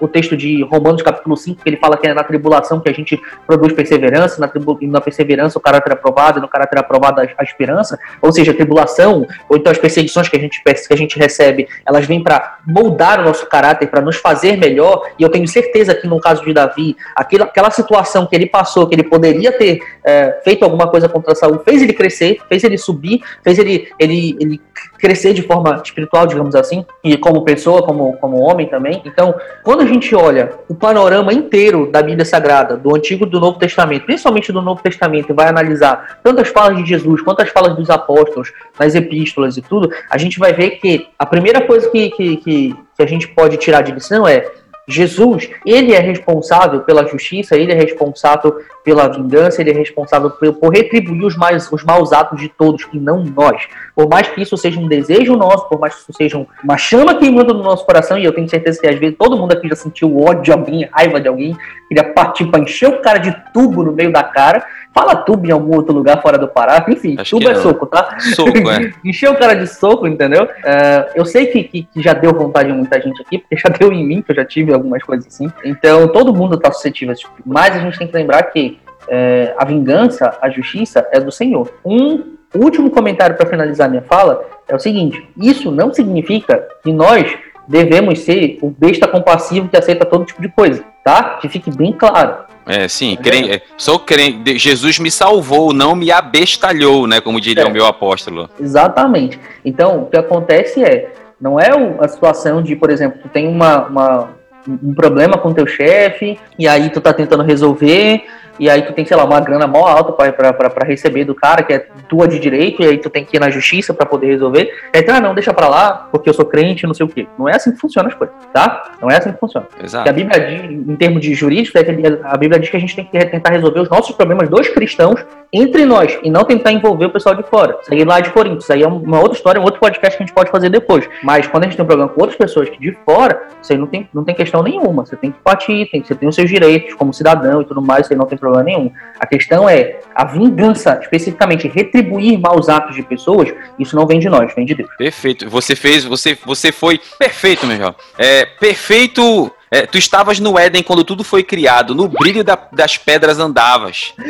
o 0.00 0.06
texto 0.06 0.36
de 0.36 0.62
Romanos 0.62 1.02
capítulo 1.02 1.36
5, 1.36 1.64
que 1.64 1.68
ele 1.68 1.76
fala 1.78 1.96
que 1.96 2.06
é 2.06 2.14
na 2.14 2.22
tribulação 2.22 2.78
que 2.78 2.88
a 2.88 2.92
gente 2.92 3.20
produz 3.44 3.72
perseverança, 3.72 4.40
na, 4.40 4.48
na 4.82 5.00
perseverança 5.00 5.58
o 5.58 5.60
caráter 5.60 5.92
aprovado, 5.92 6.38
e 6.38 6.42
no 6.42 6.46
caráter 6.46 6.78
aprovado 6.78 7.20
a, 7.20 7.24
a, 7.36 7.42
esperança, 7.42 7.98
ou 8.22 8.30
seja, 8.30 8.52
a 8.52 8.54
tribulação, 8.54 9.26
ou 9.48 9.56
então 9.56 9.72
as 9.72 9.78
perseguições 9.78 10.28
que 10.28 10.36
a 10.36 10.38
gente, 10.38 10.62
que 10.62 10.94
a 10.94 10.96
gente 10.96 11.18
recebe, 11.18 11.68
elas 11.84 12.06
vêm 12.06 12.22
para 12.22 12.58
moldar 12.64 13.20
o 13.20 13.24
nosso 13.24 13.46
caráter, 13.46 13.88
para 13.88 14.00
nos 14.00 14.16
fazer 14.16 14.56
melhor, 14.56 15.10
e 15.18 15.24
eu 15.24 15.28
tenho 15.28 15.48
certeza 15.48 15.92
que 15.92 16.06
no 16.06 16.20
caso 16.20 16.44
de 16.44 16.52
Davi, 16.54 16.96
aquela, 17.16 17.46
aquela 17.46 17.70
situação 17.72 18.26
que 18.26 18.36
ele 18.36 18.46
passou, 18.46 18.86
que 18.86 18.94
ele 18.94 19.02
poderia 19.02 19.50
ter 19.50 19.80
é, 20.04 20.40
feito 20.44 20.64
alguma 20.64 20.88
coisa 20.88 21.08
contra 21.08 21.34
Saul, 21.34 21.58
fez 21.64 21.82
ele 21.82 21.92
crescer, 21.92 22.38
fez 22.48 22.62
ele 22.62 22.78
subir, 22.78 23.20
fez 23.42 23.58
ele, 23.58 23.88
ele, 23.98 24.36
ele 24.38 24.60
crescer 25.00 25.32
de 25.32 25.42
forma 25.42 25.80
espiritual, 25.84 26.26
digamos 26.26 26.54
assim, 26.54 26.84
e 27.02 27.16
como 27.16 27.42
pessoa, 27.42 27.82
como, 27.82 28.16
como 28.18 28.38
homem 28.38 28.68
também. 28.68 29.02
Então, 29.04 29.34
quando 29.62 29.80
a 29.80 29.86
gente 29.86 30.14
olha 30.14 30.52
o 30.68 30.74
panorama 30.74 31.32
inteiro 31.32 31.90
da 31.90 32.02
Bíblia 32.02 32.24
Sagrada, 32.24 32.76
do 32.76 32.94
Antigo 32.94 33.24
e 33.24 33.28
do 33.28 33.40
Novo 33.40 33.58
Testamento, 33.58 34.04
principalmente 34.04 34.52
do 34.52 34.62
Novo 34.62 34.82
Testamento, 34.82 35.30
e 35.30 35.34
vai 35.34 35.48
analisar 35.48 36.20
tanto 36.22 36.40
as 36.40 36.48
falas 36.48 36.76
de 36.76 36.88
Jesus 36.88 37.22
quanto 37.22 37.42
as 37.42 37.48
falas 37.48 37.74
dos 37.74 37.88
apóstolos, 37.88 38.52
nas 38.78 38.94
epístolas 38.94 39.56
e 39.56 39.62
tudo, 39.62 39.90
a 40.10 40.18
gente 40.18 40.38
vai 40.38 40.52
ver 40.52 40.70
que 40.72 41.08
a 41.18 41.26
primeira 41.26 41.66
coisa 41.66 41.88
que, 41.90 42.10
que, 42.10 42.36
que, 42.36 42.76
que 42.96 43.02
a 43.02 43.06
gente 43.06 43.28
pode 43.28 43.56
tirar 43.56 43.82
de 43.82 43.92
lição 43.92 44.26
é 44.26 44.46
Jesus, 44.94 45.50
ele 45.64 45.92
é 45.92 45.98
responsável 45.98 46.80
pela 46.80 47.06
justiça, 47.06 47.56
ele 47.56 47.72
é 47.72 47.74
responsável 47.74 48.58
pela 48.84 49.08
vingança, 49.08 49.60
ele 49.60 49.70
é 49.70 49.74
responsável 49.74 50.30
por, 50.30 50.72
retribuir 50.72 51.24
os, 51.24 51.36
mais, 51.36 51.70
os 51.70 51.84
maus 51.84 52.12
atos 52.12 52.40
de 52.40 52.48
todos, 52.48 52.86
e 52.92 52.98
não 52.98 53.24
nós. 53.24 53.62
Por 53.94 54.08
mais 54.08 54.28
que 54.28 54.40
isso 54.40 54.56
seja 54.56 54.80
um 54.80 54.88
desejo 54.88 55.36
nosso, 55.36 55.68
por 55.68 55.78
mais 55.78 55.94
que 55.94 56.00
isso 56.02 56.12
seja 56.12 56.46
uma 56.64 56.78
chama 56.78 57.14
queimando 57.14 57.54
no 57.54 57.62
nosso 57.62 57.84
coração, 57.84 58.18
e 58.18 58.24
eu 58.24 58.32
tenho 58.32 58.48
certeza 58.48 58.80
que 58.80 58.86
às 58.86 58.98
vezes 58.98 59.16
todo 59.18 59.36
mundo 59.36 59.52
aqui 59.52 59.68
já 59.68 59.76
sentiu 59.76 60.18
ódio 60.18 60.42
de 60.42 60.52
alguém, 60.52 60.88
raiva 60.92 61.20
de 61.20 61.28
alguém, 61.28 61.56
queria 61.88 62.04
partir 62.12 62.46
para 62.46 62.60
encher 62.60 62.88
o 62.88 63.00
cara 63.00 63.18
de 63.18 63.34
tubo 63.52 63.82
no 63.82 63.92
meio 63.92 64.12
da 64.12 64.22
cara, 64.22 64.64
Fala 64.92 65.14
tubo 65.14 65.46
em 65.46 65.52
algum 65.52 65.76
outro 65.76 65.94
lugar 65.94 66.20
fora 66.20 66.36
do 66.36 66.48
Pará, 66.48 66.84
enfim, 66.88 67.16
Acho 67.18 67.38
tubo 67.38 67.48
é, 67.48 67.52
é 67.52 67.54
soco, 67.56 67.86
tá? 67.86 68.18
Soco, 68.18 68.70
é. 68.70 68.92
Encher 69.04 69.30
o 69.30 69.36
cara 69.36 69.54
de 69.54 69.66
soco, 69.66 70.06
entendeu? 70.06 70.44
Uh, 70.44 71.10
eu 71.14 71.24
sei 71.24 71.46
que, 71.46 71.62
que, 71.62 71.82
que, 71.84 72.02
já 72.02 72.12
deu 72.12 72.32
vontade 72.32 72.70
em 72.70 72.74
muita 72.74 73.00
gente 73.00 73.22
aqui, 73.22 73.38
porque 73.38 73.56
já 73.60 73.68
deu 73.68 73.92
em 73.92 74.04
mim, 74.04 74.20
que 74.20 74.32
eu 74.32 74.36
já 74.36 74.44
tive 74.44 74.72
algumas 74.72 75.02
coisas 75.02 75.26
assim. 75.26 75.50
Então, 75.64 76.08
todo 76.08 76.34
mundo 76.34 76.58
tá 76.58 76.72
suscetível 76.72 77.12
a 77.12 77.16
tipo. 77.16 77.32
Mas 77.46 77.76
a 77.76 77.78
gente 77.78 77.98
tem 77.98 78.08
que 78.08 78.16
lembrar 78.16 78.42
que 78.44 78.80
uh, 79.04 79.54
a 79.56 79.64
vingança, 79.64 80.36
a 80.42 80.50
justiça 80.50 81.06
é 81.12 81.20
do 81.20 81.30
Senhor. 81.30 81.72
Um 81.84 82.36
último 82.54 82.90
comentário 82.90 83.36
para 83.36 83.46
finalizar 83.46 83.88
minha 83.88 84.02
fala 84.02 84.44
é 84.66 84.74
o 84.74 84.78
seguinte: 84.78 85.24
isso 85.40 85.70
não 85.70 85.94
significa 85.94 86.66
que 86.82 86.92
nós 86.92 87.32
devemos 87.68 88.18
ser 88.20 88.58
o 88.60 88.70
besta 88.70 89.06
compassivo 89.06 89.68
que 89.68 89.76
aceita 89.76 90.04
todo 90.04 90.24
tipo 90.24 90.42
de 90.42 90.48
coisa, 90.48 90.84
tá? 91.04 91.38
Que 91.40 91.48
fique 91.48 91.70
bem 91.70 91.92
claro. 91.92 92.49
É, 92.66 92.86
sim, 92.88 93.16
crente, 93.16 93.50
é, 93.50 93.62
sou 93.76 93.98
crente. 93.98 94.58
Jesus 94.58 94.98
me 94.98 95.10
salvou, 95.10 95.72
não 95.72 95.94
me 95.94 96.12
abestalhou, 96.12 97.06
né? 97.06 97.20
Como 97.20 97.40
diria 97.40 97.64
é, 97.64 97.66
o 97.66 97.72
meu 97.72 97.86
apóstolo. 97.86 98.48
Exatamente. 98.60 99.40
Então, 99.64 100.02
o 100.02 100.06
que 100.06 100.16
acontece 100.16 100.82
é, 100.84 101.12
não 101.40 101.58
é 101.58 101.70
a 102.00 102.08
situação 102.08 102.62
de, 102.62 102.76
por 102.76 102.90
exemplo, 102.90 103.20
tu 103.22 103.28
tem 103.28 103.48
uma, 103.48 103.86
uma 103.86 104.40
um 104.68 104.94
problema 104.94 105.38
com 105.38 105.54
teu 105.54 105.66
chefe, 105.66 106.38
e 106.58 106.68
aí 106.68 106.90
tu 106.90 107.00
tá 107.00 107.12
tentando 107.12 107.42
resolver, 107.42 108.24
e 108.60 108.68
aí 108.68 108.82
tu 108.82 108.92
tem, 108.92 109.06
sei 109.06 109.16
lá, 109.16 109.24
uma 109.24 109.40
grana 109.40 109.66
mó 109.66 109.86
alta 109.86 110.12
para 110.12 110.86
receber 110.86 111.24
do 111.24 111.34
cara, 111.34 111.62
que 111.62 111.72
é 111.72 111.78
tua 112.06 112.28
de 112.28 112.38
direito, 112.38 112.82
e 112.82 112.86
aí 112.86 112.98
tu 112.98 113.08
tem 113.08 113.24
que 113.24 113.38
ir 113.38 113.40
na 113.40 113.48
justiça 113.48 113.94
para 113.94 114.04
poder 114.04 114.26
resolver. 114.26 114.70
Aí 114.94 115.02
tu, 115.02 115.10
ah, 115.10 115.18
não, 115.18 115.34
deixa 115.34 115.54
pra 115.54 115.66
lá, 115.66 116.08
porque 116.12 116.28
eu 116.28 116.34
sou 116.34 116.44
crente, 116.44 116.86
não 116.86 116.92
sei 116.92 117.06
o 117.06 117.08
quê. 117.08 117.26
Não 117.38 117.48
é 117.48 117.56
assim 117.56 117.72
que 117.72 117.78
funciona 117.78 118.10
as 118.10 118.14
coisas, 118.14 118.36
tá? 118.52 118.92
Não 119.00 119.10
é 119.10 119.16
assim 119.16 119.32
que 119.32 119.40
funciona. 119.40 119.66
Exato. 119.82 120.10
a 120.10 120.12
Bíblia 120.12 120.38
diz, 120.38 120.88
em 120.88 120.96
termos 120.96 121.22
de 121.22 121.32
jurídico, 121.32 121.78
é 121.78 121.80
a 122.22 122.36
Bíblia 122.36 122.60
diz 122.60 122.68
que 122.68 122.76
a 122.76 122.80
gente 122.80 122.94
tem 122.94 123.06
que 123.06 123.18
tentar 123.26 123.50
resolver 123.50 123.80
os 123.80 123.88
nossos 123.88 124.14
problemas 124.14 124.50
dos 124.50 124.68
cristãos 124.68 125.24
entre 125.50 125.86
nós, 125.86 126.18
e 126.22 126.30
não 126.30 126.44
tentar 126.44 126.70
envolver 126.70 127.06
o 127.06 127.10
pessoal 127.10 127.34
de 127.34 127.42
fora. 127.44 127.78
Isso 127.80 127.94
aí 127.94 128.04
lá 128.04 128.20
de 128.20 128.30
Coríntios, 128.30 128.64
isso 128.64 128.72
aí 128.74 128.82
é 128.82 128.86
uma 128.86 129.20
outra 129.20 129.36
história, 129.36 129.58
um 129.58 129.64
outro 129.64 129.80
podcast 129.80 130.18
que 130.18 130.22
a 130.22 130.26
gente 130.26 130.34
pode 130.34 130.50
fazer 130.50 130.68
depois. 130.68 131.08
Mas 131.22 131.46
quando 131.46 131.64
a 131.64 131.66
gente 131.66 131.76
tem 131.76 131.84
um 131.84 131.88
problema 131.88 132.10
com 132.10 132.20
outras 132.20 132.38
pessoas 132.38 132.68
que 132.68 132.78
de 132.78 132.92
fora, 133.06 133.48
isso 133.60 133.72
aí 133.72 133.78
não 133.78 133.86
tem, 133.86 134.08
não 134.12 134.22
tem 134.22 134.34
questão 134.34 134.62
nenhuma. 134.62 135.06
Você 135.06 135.16
tem 135.16 135.32
que 135.32 135.38
partir, 135.40 135.88
tem, 135.90 136.04
você 136.04 136.14
tem 136.14 136.28
os 136.28 136.34
seus 136.34 136.48
direitos 136.48 136.94
como 136.94 137.12
cidadão 137.14 137.62
e 137.62 137.64
tudo 137.64 137.80
mais, 137.80 138.06
isso 138.06 138.12
aí 138.12 138.18
não 138.18 138.26
tem 138.26 138.38
problema 138.38 138.49
nenhum. 138.62 138.92
A 139.18 139.26
questão 139.26 139.68
é 139.68 140.00
a 140.14 140.24
vingança, 140.24 140.98
especificamente 141.00 141.68
retribuir 141.68 142.38
maus 142.38 142.68
atos 142.68 142.94
de 142.96 143.02
pessoas, 143.02 143.52
isso 143.78 143.96
não 143.96 144.06
vem 144.06 144.18
de 144.18 144.28
nós, 144.28 144.52
vem 144.54 144.66
de 144.66 144.74
Deus. 144.74 144.90
Perfeito. 144.96 145.48
Você 145.48 145.76
fez, 145.76 146.04
você, 146.04 146.36
você 146.44 146.72
foi 146.72 147.00
perfeito, 147.18 147.66
meu 147.66 147.76
irmão. 147.76 147.94
É, 148.18 148.44
perfeito 148.44 149.52
é, 149.70 149.86
tu 149.86 149.96
estavas 149.98 150.40
no 150.40 150.58
Éden 150.58 150.82
quando 150.82 151.04
tudo 151.04 151.22
foi 151.22 151.44
criado, 151.44 151.94
no 151.94 152.08
brilho 152.08 152.42
da, 152.42 152.58
das 152.72 152.98
pedras 152.98 153.38
andavas. 153.38 154.12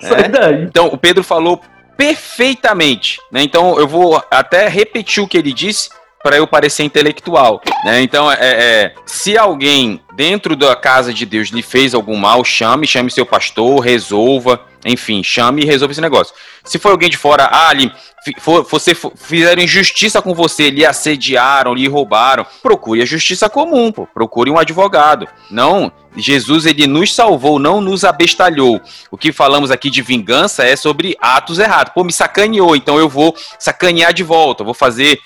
é? 0.00 0.62
Então, 0.62 0.86
o 0.86 0.96
Pedro 0.96 1.24
falou 1.24 1.60
perfeitamente. 1.96 3.18
Né? 3.32 3.42
Então, 3.42 3.80
eu 3.80 3.88
vou 3.88 4.22
até 4.30 4.68
repetir 4.68 5.22
o 5.22 5.26
que 5.26 5.36
ele 5.36 5.52
disse 5.52 5.90
para 6.26 6.38
eu 6.38 6.46
parecer 6.48 6.82
intelectual. 6.82 7.62
Né? 7.84 8.02
Então, 8.02 8.28
é, 8.32 8.36
é, 8.40 8.94
se 9.06 9.38
alguém 9.38 10.00
dentro 10.16 10.56
da 10.56 10.74
casa 10.74 11.14
de 11.14 11.24
Deus 11.24 11.50
lhe 11.50 11.62
fez 11.62 11.94
algum 11.94 12.16
mal, 12.16 12.44
chame, 12.44 12.84
chame 12.84 13.12
seu 13.12 13.24
pastor, 13.24 13.78
resolva, 13.78 14.60
enfim, 14.86 15.22
chame 15.22 15.62
e 15.62 15.66
resolva 15.66 15.92
esse 15.92 16.00
negócio. 16.00 16.34
Se 16.64 16.78
for 16.78 16.90
alguém 16.90 17.10
de 17.10 17.16
fora, 17.16 17.44
ah, 17.44 17.68
ali, 17.68 17.92
for, 18.38 18.64
você 18.64 18.94
for, 18.94 19.12
fizeram 19.16 19.62
injustiça 19.62 20.22
com 20.22 20.34
você, 20.34 20.70
lhe 20.70 20.84
assediaram, 20.84 21.74
lhe 21.74 21.86
roubaram, 21.88 22.46
procure 22.62 23.02
a 23.02 23.06
justiça 23.06 23.48
comum, 23.48 23.92
pô, 23.92 24.06
procure 24.06 24.50
um 24.50 24.58
advogado. 24.58 25.28
Não, 25.50 25.92
Jesus 26.16 26.66
ele 26.66 26.86
nos 26.86 27.14
salvou, 27.14 27.58
não 27.58 27.80
nos 27.80 28.04
abestalhou. 28.04 28.80
O 29.10 29.18
que 29.18 29.32
falamos 29.32 29.70
aqui 29.70 29.90
de 29.90 30.02
vingança 30.02 30.64
é 30.64 30.74
sobre 30.74 31.16
atos 31.20 31.58
errados. 31.58 31.92
Pô, 31.94 32.02
me 32.02 32.12
sacaneou, 32.12 32.74
então 32.74 32.98
eu 32.98 33.08
vou 33.08 33.34
sacanear 33.58 34.12
de 34.12 34.22
volta, 34.22 34.64
vou 34.64 34.74
fazer 34.74 35.20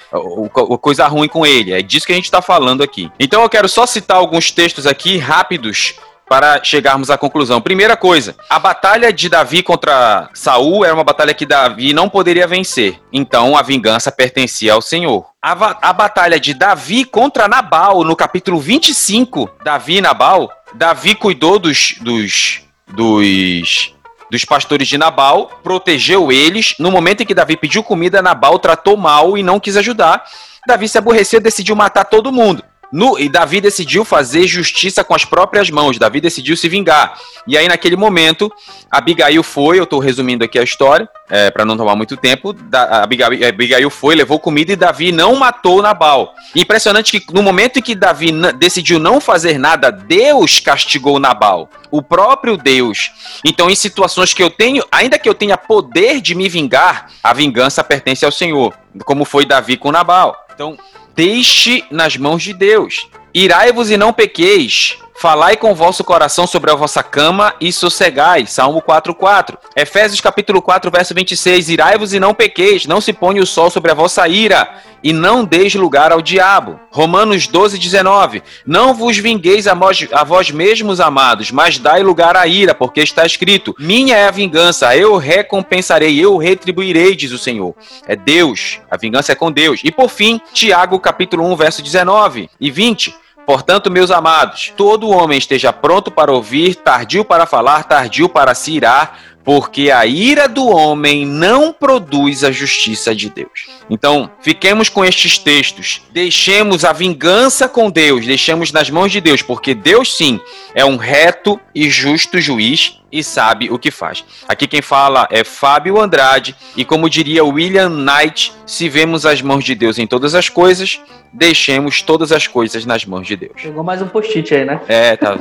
coisa 0.81 1.07
ruim 1.07 1.29
com 1.29 1.47
ele. 1.47 1.73
É 1.73 1.83
disso 1.83 2.07
que 2.07 2.13
a 2.13 2.17
gente 2.17 2.25
está 2.25 2.43
falando 2.43 2.83
aqui. 2.83 3.11
Então 3.19 3.43
eu 3.43 3.49
quero 3.49 3.69
só 3.69 3.87
citar 3.87 4.17
alguns 4.17 4.51
textos 4.51 4.87
aqui 4.87 5.17
rápidos 5.17 5.95
para 6.31 6.63
chegarmos 6.63 7.11
à 7.11 7.19
conclusão. 7.19 7.61
Primeira 7.61 7.97
coisa, 7.97 8.37
a 8.49 8.57
batalha 8.57 9.13
de 9.13 9.29
Davi 9.29 9.65
contra 9.65 10.31
Saul 10.33 10.85
era 10.85 10.95
uma 10.95 11.03
batalha 11.03 11.35
que 11.35 11.45
Davi 11.45 11.93
não 11.93 12.09
poderia 12.09 12.47
vencer. 12.47 13.01
Então 13.13 13.57
a 13.57 13.63
vingança 13.63 14.13
pertencia 14.13 14.75
ao 14.75 14.81
Senhor. 14.81 15.27
A, 15.43 15.51
a 15.91 15.93
batalha 15.93 16.39
de 16.39 16.55
Davi 16.55 17.05
contra 17.05 17.49
Nabal, 17.49 18.05
no 18.05 18.15
capítulo 18.15 18.61
25, 18.61 19.51
Davi 19.65 19.97
e 19.97 20.01
Nabal, 20.01 20.49
Davi 20.73 21.17
cuidou 21.17 21.59
dos, 21.59 21.97
dos, 22.01 22.61
dos 22.87 23.93
dos 24.31 24.45
pastores 24.45 24.87
de 24.87 24.97
Nabal, 24.97 25.51
protegeu 25.65 26.31
eles. 26.31 26.77
No 26.79 26.93
momento 26.93 27.25
em 27.25 27.27
que 27.27 27.35
Davi 27.35 27.57
pediu 27.57 27.83
comida, 27.83 28.23
Nabal 28.23 28.57
tratou 28.61 28.97
mal 28.97 29.37
e 29.37 29.43
não 29.43 29.59
quis 29.59 29.77
ajudar. 29.77 30.23
Davi 30.65 30.89
se 30.89 30.97
aborreceu 30.97 31.41
e 31.41 31.43
decidiu 31.43 31.75
matar 31.75 32.05
todo 32.05 32.31
mundo. 32.31 32.63
No, 32.93 33.19
e 33.19 33.29
Davi 33.29 33.61
decidiu 33.61 34.05
fazer 34.05 34.47
justiça 34.49 35.05
com 35.05 35.15
as 35.15 35.25
próprias 35.25 35.71
mãos. 35.71 35.99
Davi 35.99 36.21
decidiu 36.21 36.57
se 36.57 36.69
vingar. 36.69 37.17
E 37.47 37.57
aí, 37.57 37.69
naquele 37.69 37.97
momento, 37.97 38.53
Abigail 38.91 39.43
foi, 39.43 39.79
eu 39.79 39.85
estou 39.85 40.01
resumindo 40.01 40.45
aqui 40.45 40.59
a 40.59 40.63
história, 40.63 41.09
é, 41.29 41.51
para 41.51 41.65
não 41.65 41.77
tomar 41.77 41.95
muito 41.95 42.17
tempo. 42.17 42.53
Da, 42.53 43.03
Abigail, 43.05 43.49
Abigail 43.49 43.91
foi, 43.91 44.17
levou 44.17 44.41
comida 44.41 44.73
e 44.73 44.77
Davi 44.77 45.13
não 45.13 45.37
matou 45.37 45.81
Nabal. 45.81 46.35
Impressionante 46.55 47.21
que 47.21 47.33
no 47.33 47.43
momento 47.43 47.79
em 47.79 47.83
que 47.83 47.95
Davi 47.95 48.33
decidiu 48.59 48.99
não 48.99 49.21
fazer 49.21 49.59
nada, 49.59 49.93
Deus 49.93 50.59
castigou 50.59 51.21
Nabal. 51.21 51.71
O 51.93 52.03
próprio 52.03 52.57
Deus. 52.57 53.13
Então, 53.45 53.71
em 53.71 53.77
situações 53.77 54.35
que 54.35 54.43
eu 54.43 54.51
tenho, 54.51 54.83
ainda 54.91 55.19
que 55.19 55.29
eu 55.29 55.35
tenha 55.35 55.57
poder 55.57 56.21
de 56.21 56.35
me 56.35 56.49
vingar, 56.49 57.07
a 57.23 57.33
vingança 57.33 57.85
pertence 57.85 58.25
ao 58.25 58.33
Senhor. 58.33 58.75
Como 59.05 59.25
foi 59.25 59.47
Davi 59.47 59.77
com 59.77 59.93
Nabal. 59.93 60.37
Então, 60.53 60.77
deixe 61.15 61.85
nas 61.91 62.17
mãos 62.17 62.43
de 62.43 62.53
Deus. 62.53 63.09
Irai-vos 63.35 63.91
e 63.91 63.97
não 63.97 64.13
pequeis. 64.13 64.99
Falai 65.21 65.55
com 65.55 65.71
o 65.71 65.75
vosso 65.75 66.03
coração 66.03 66.47
sobre 66.47 66.71
a 66.71 66.75
vossa 66.75 67.03
cama 67.03 67.55
e 67.61 67.71
sossegai. 67.71 68.47
Salmo 68.47 68.81
4:4. 68.81 69.59
Efésios 69.77 70.19
capítulo 70.19 70.63
4, 70.63 70.91
verso 70.91 71.15
26. 71.15 71.69
Irai-vos 71.69 72.15
e 72.15 72.19
não 72.19 72.33
pequeis, 72.33 72.87
não 72.87 73.03
se 73.03 73.13
ponha 73.13 73.43
o 73.43 73.47
sol 73.47 73.69
sobre 73.69 73.91
a 73.91 73.95
vossa 73.95 74.27
ira, 74.27 74.67
e 75.05 75.13
não 75.13 75.45
deis 75.45 75.75
lugar 75.75 76.11
ao 76.11 76.23
diabo. 76.23 76.81
Romanos 76.91 77.47
12:19. 77.47 78.43
Não 78.67 78.95
vos 78.95 79.19
vingueis 79.19 79.67
a 79.67 79.75
vós, 79.75 80.09
a 80.11 80.25
vós 80.25 80.51
mesmos, 80.51 81.01
amados, 81.01 81.51
mas 81.51 81.79
dai 81.79 82.03
lugar 82.03 82.35
à 82.35 82.47
ira, 82.47 82.75
porque 82.75 83.03
está 83.03 83.27
escrito: 83.27 83.75
Minha 83.79 84.17
é 84.17 84.27
a 84.27 84.31
vingança, 84.31 84.97
eu 84.97 85.19
recompensarei, 85.19 86.19
eu 86.19 86.39
retribuirei, 86.39 87.15
diz 87.15 87.31
o 87.31 87.39
Senhor. 87.39 87.75
É 88.07 88.17
Deus, 88.17 88.81
a 88.91 88.97
vingança 88.97 89.33
é 89.33 89.35
com 89.35 89.53
Deus. 89.53 89.83
E 89.85 89.93
por 89.93 90.09
fim, 90.09 90.41
Tiago 90.55 90.99
capítulo 90.99 91.45
1, 91.45 91.57
verso 91.57 91.83
19 91.83 92.49
e 92.59 92.71
20. 92.71 93.15
Portanto, 93.51 93.91
meus 93.91 94.13
amados, 94.13 94.73
todo 94.77 95.11
homem 95.11 95.37
esteja 95.37 95.73
pronto 95.73 96.09
para 96.09 96.31
ouvir, 96.31 96.77
tardio 96.77 97.25
para 97.25 97.47
falar, 97.47 97.83
tardio 97.83 98.29
para 98.29 98.55
se 98.55 98.71
irar, 98.71 99.19
porque 99.43 99.91
a 99.91 100.07
ira 100.07 100.49
do 100.49 100.69
homem 100.69 101.27
não 101.27 101.73
produz 101.73 102.45
a 102.45 102.53
justiça 102.53 103.13
de 103.13 103.29
Deus. 103.29 103.67
Então, 103.91 104.31
fiquemos 104.41 104.89
com 104.89 105.05
estes 105.05 105.37
textos, 105.37 106.01
deixemos 106.13 106.85
a 106.85 106.93
vingança 106.93 107.69
com 107.69 107.91
Deus, 107.91 108.25
deixemos 108.25 108.71
nas 108.71 108.89
mãos 108.89 109.11
de 109.11 109.21
Deus, 109.21 109.43
porque 109.43 109.75
Deus 109.75 110.17
sim 110.17 110.39
é 110.73 110.85
um 110.85 110.97
reto 110.97 111.59
e 111.75 111.91
justo 111.91 112.41
juiz 112.41 113.00
e 113.11 113.23
sabe 113.23 113.71
o 113.71 113.79
que 113.79 113.91
faz. 113.91 114.25
Aqui 114.49 114.67
quem 114.67 114.83
fala 114.83 115.29
é 115.31 115.45
Fábio 115.45 116.01
Andrade, 116.01 116.55
e 116.77 116.85
como 116.85 117.09
diria 117.09 117.45
William 117.45 117.89
Knight, 117.89 118.53
se 118.67 118.89
vemos 118.89 119.27
as 119.27 119.43
mãos 119.43 119.65
de 119.65 119.75
Deus 119.75 119.99
em 119.99 120.07
todas 120.07 120.35
as 120.35 120.49
coisas, 120.49 121.01
deixemos 121.33 122.03
todas 122.03 122.33
as 122.33 122.47
coisas 122.47 122.85
nas 122.85 123.05
mãos 123.05 123.27
de 123.27 123.37
Deus. 123.37 123.63
Pegou 123.63 123.85
mais 123.85 124.03
um 124.03 124.09
post-it 124.09 124.55
aí, 124.55 124.65
né? 124.65 124.81
É, 124.89 125.17
tá. 125.17 125.37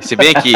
Se 0.00 0.14
bem 0.16 0.30
aqui. 0.34 0.52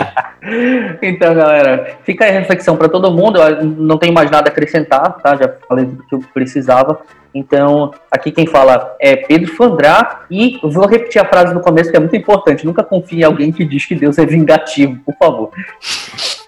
então, 1.02 1.34
galera, 1.34 1.98
fica 2.04 2.24
aí 2.24 2.36
a 2.36 2.40
reflexão 2.40 2.76
para 2.76 2.88
todo 2.88 3.10
mundo. 3.10 3.38
Eu 3.38 3.64
não 3.64 3.98
tenho 3.98 4.12
mais 4.12 4.30
nada 4.30 4.48
a 4.48 4.52
acrescentar, 4.52 5.16
tá? 5.22 5.36
Já 5.36 5.54
falei 5.68 5.86
tudo 5.86 6.04
que 6.04 6.14
eu 6.14 6.24
precisava. 6.32 7.00
Então, 7.34 7.90
aqui 8.10 8.30
quem 8.30 8.46
fala 8.46 8.94
é 9.00 9.16
Pedro 9.16 9.52
Fandrá. 9.54 10.24
E 10.30 10.58
vou 10.62 10.86
repetir 10.86 11.20
a 11.20 11.24
frase 11.24 11.52
do 11.52 11.60
começo 11.60 11.90
que 11.90 11.96
é 11.96 12.00
muito 12.00 12.16
importante. 12.16 12.64
Nunca 12.64 12.84
confie 12.84 13.20
em 13.20 13.24
alguém 13.24 13.50
que 13.50 13.64
diz 13.64 13.84
que 13.86 13.94
Deus 13.94 14.18
é 14.18 14.26
vingativo, 14.26 15.00
por 15.04 15.14
favor. 15.16 15.50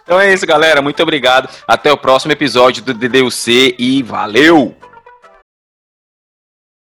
Então 0.06 0.20
é 0.20 0.32
isso, 0.32 0.46
galera. 0.46 0.80
Muito 0.80 1.02
obrigado. 1.02 1.48
Até 1.66 1.92
o 1.92 1.96
próximo 1.96 2.30
episódio 2.30 2.80
do 2.80 2.94
DDUC 2.94 3.74
e 3.76 4.04
valeu! 4.04 4.72